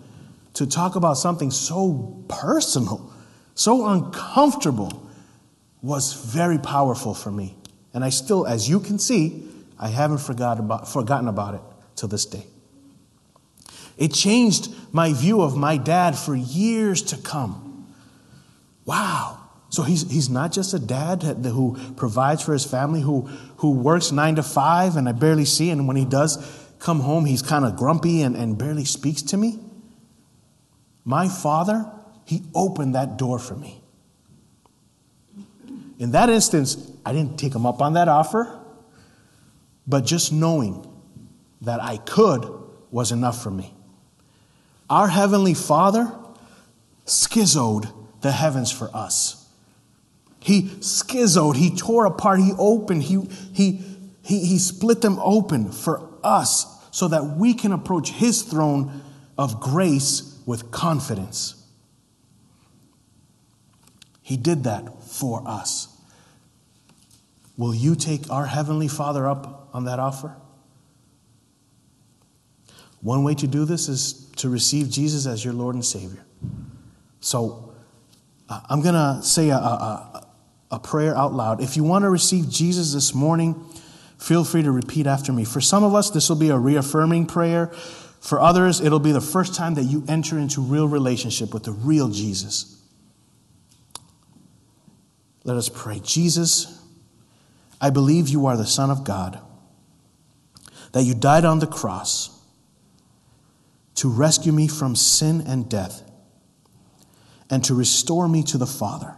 to 0.55 0.67
talk 0.67 0.97
about 0.97 1.15
something 1.15 1.51
so 1.51 2.25
personal, 2.29 3.13
so 3.55 3.89
uncomfortable, 3.89 5.07
was 5.83 6.13
very 6.13 6.59
powerful 6.59 7.15
for 7.15 7.31
me. 7.31 7.57
And 7.95 8.05
I 8.05 8.11
still, 8.11 8.47
as 8.47 8.69
you 8.69 8.81
can 8.81 8.99
see, 8.99 9.47
I 9.79 9.89
haven't 9.89 10.19
forgot 10.19 10.59
about, 10.59 10.89
forgotten 10.89 11.29
about 11.29 11.55
it 11.55 11.63
to 11.97 12.07
this 12.07 12.27
day. 12.27 12.47
It 13.97 14.13
changed 14.13 14.75
my 14.93 15.13
view 15.13 15.43
of 15.43 15.57
my 15.57 15.77
dad 15.77 16.17
for 16.17 16.35
years 16.35 17.03
to 17.03 17.17
come. 17.17 17.87
Wow. 18.85 19.39
So 19.69 19.83
he's, 19.83 20.11
he's 20.11 20.29
not 20.29 20.53
just 20.53 20.75
a 20.75 20.79
dad 20.79 21.23
who 21.23 21.79
provides 21.97 22.43
for 22.43 22.53
his 22.53 22.65
family, 22.65 23.01
who, 23.01 23.23
who 23.59 23.73
works 23.73 24.11
nine 24.11 24.35
to 24.37 24.43
five, 24.43 24.97
and 24.97 25.09
I 25.09 25.13
barely 25.13 25.45
see, 25.45 25.71
and 25.71 25.87
when 25.87 25.97
he 25.97 26.05
does 26.05 26.39
come 26.81 27.01
home, 27.01 27.25
he's 27.25 27.43
kind 27.43 27.65
of 27.65 27.77
grumpy 27.77 28.23
and, 28.23 28.37
and 28.37 28.59
barely 28.59 28.85
speaks 28.85 29.23
to 29.23 29.37
me. 29.37 29.61
My 31.05 31.29
father, 31.29 31.91
he 32.25 32.43
opened 32.55 32.97
that 32.97 33.17
door 33.17 33.39
for 33.39 33.55
me. 33.55 33.81
In 36.01 36.13
that 36.13 36.31
instance, 36.31 36.91
I 37.05 37.13
didn't 37.13 37.39
take 37.39 37.55
him 37.55 37.67
up 37.67 37.81
on 37.81 37.93
that 37.93 38.09
offer, 38.09 38.59
but 39.87 40.05
just 40.05 40.33
knowing 40.33 40.87
that 41.61 41.83
I 41.83 41.99
could 41.99 42.49
was 42.91 43.13
enough 43.13 43.43
for 43.43 43.51
me. 43.51 43.75
Our 44.91 45.07
Heavenly 45.07 45.55
Father 45.55 46.13
schizoed 47.07 47.93
the 48.21 48.33
heavens 48.33 48.73
for 48.73 48.91
us. 48.95 49.49
He 50.41 50.63
schizoed, 50.63 51.57
he 51.57 51.75
tore 51.77 52.07
apart, 52.07 52.41
he 52.41 52.53
opened, 52.59 53.05
he, 53.05 53.21
he, 53.53 53.83
he, 54.23 54.45
he 54.45 54.59
split 54.59 55.01
them 55.01 55.19
open 55.23 55.71
for 55.71 56.11
us 56.25 56.67
so 56.91 57.07
that 57.09 57.37
we 57.37 57.55
can 57.55 57.73
approach 57.73 58.11
his 58.11 58.43
throne 58.43 59.03
of 59.39 59.61
grace 59.61 60.39
with 60.45 60.73
confidence. 60.73 61.55
He 64.23 64.37
did 64.37 64.65
that 64.65 65.05
for 65.05 65.47
us. 65.47 65.89
Will 67.57 67.75
you 67.75 67.95
take 67.95 68.31
our 68.31 68.47
Heavenly 68.47 68.89
Father 68.89 69.29
up 69.29 69.69
on 69.73 69.85
that 69.85 69.99
offer? 69.99 70.35
One 73.03 73.25
way 73.25 73.35
to 73.35 73.47
do 73.47 73.65
this 73.65 73.89
is 73.89 74.31
to 74.37 74.49
receive 74.49 74.91
Jesus 74.91 75.27
as 75.27 75.45
your 75.45 75.55
Lord 75.55 75.75
and 75.75 75.85
Savior. 75.85 76.25
So 77.21 77.73
uh, 78.49 78.61
I'm 78.69 78.83
going 78.83 78.95
to 78.95 79.23
say 79.23 79.51
a, 79.51 79.57
a, 79.57 80.27
a 80.71 80.79
prayer 80.79 81.17
out 81.17 81.33
loud. 81.33 81.63
If 81.63 81.77
you 81.77 81.85
want 81.85 82.05
to 82.05 82.11
receive 82.11 82.51
Jesus 82.51 82.93
this 82.93 83.15
morning, 83.15 83.65
feel 84.19 84.45
free 84.45 84.63
to 84.63 84.71
repeat 84.71 85.07
after 85.07 85.33
me. 85.33 85.45
For 85.45 85.61
some 85.61 85.83
of 85.83 85.95
us, 85.95 86.11
this 86.11 86.29
will 86.29 86.37
be 86.37 86.51
a 86.51 86.59
reaffirming 86.59 87.27
prayer. 87.27 87.69
For 88.21 88.39
others, 88.39 88.81
it'll 88.81 88.99
be 88.99 89.13
the 89.13 89.21
first 89.21 89.55
time 89.55 89.75
that 89.75 89.85
you 89.85 90.05
enter 90.07 90.39
into 90.39 90.61
real 90.61 90.87
relationship 90.87 91.55
with 91.55 91.65
the 91.65 91.73
real 91.73 92.09
Jesus. 92.09 92.83
Let 95.45 95.57
us 95.57 95.71
pray. 95.71 96.01
Jesus, 96.05 96.83
I 97.81 97.89
believe 97.89 98.29
you 98.29 98.45
are 98.45 98.59
the 98.59 98.67
Son 98.67 98.91
of 98.91 99.05
God, 99.05 99.41
that 100.93 101.05
you 101.05 101.15
died 101.15 101.47
on 101.47 101.61
the 101.61 101.67
cross 101.67 102.40
to 104.01 104.09
rescue 104.09 104.51
me 104.51 104.67
from 104.67 104.97
sin 104.97 105.43
and 105.47 105.69
death, 105.69 106.11
and 107.51 107.63
to 107.63 107.75
restore 107.75 108.27
me 108.27 108.43
to 108.43 108.57
the 108.57 108.67
Father. 108.67 109.15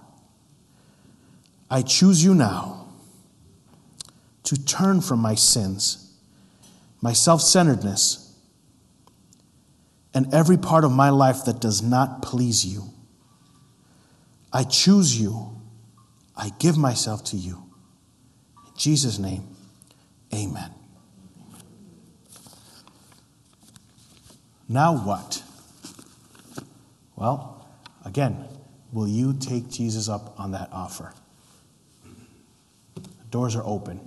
I 1.70 1.82
choose 1.82 2.24
you 2.24 2.34
now 2.34 2.88
to 4.42 4.56
turn 4.64 5.00
from 5.00 5.20
my 5.20 5.36
sins, 5.36 6.12
my 7.00 7.12
self 7.12 7.40
centeredness, 7.42 8.36
and 10.14 10.34
every 10.34 10.56
part 10.56 10.82
of 10.82 10.90
my 10.90 11.10
life 11.10 11.44
that 11.44 11.60
does 11.60 11.80
not 11.80 12.20
please 12.20 12.66
you. 12.66 12.82
I 14.52 14.64
choose 14.64 15.16
you. 15.16 15.60
I 16.36 16.50
give 16.58 16.76
myself 16.76 17.22
to 17.26 17.36
you. 17.36 17.62
In 18.66 18.76
Jesus' 18.76 19.20
name, 19.20 19.46
amen. 20.34 20.74
Now 24.72 24.96
what? 24.96 25.42
Well, 27.14 27.68
again, 28.06 28.48
will 28.90 29.06
you 29.06 29.34
take 29.34 29.68
Jesus 29.68 30.08
up 30.08 30.40
on 30.40 30.52
that 30.52 30.70
offer? 30.72 31.12
The 32.94 33.24
doors 33.30 33.54
are 33.54 33.64
open. 33.66 34.00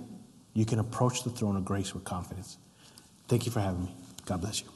You 0.54 0.64
can 0.64 0.80
approach 0.80 1.22
the 1.22 1.30
throne 1.30 1.56
of 1.56 1.64
grace 1.64 1.94
with 1.94 2.02
confidence. 2.02 2.58
Thank 3.28 3.46
you 3.46 3.52
for 3.52 3.60
having 3.60 3.84
me. 3.84 3.94
God 4.24 4.40
bless 4.40 4.60
you. 4.62 4.68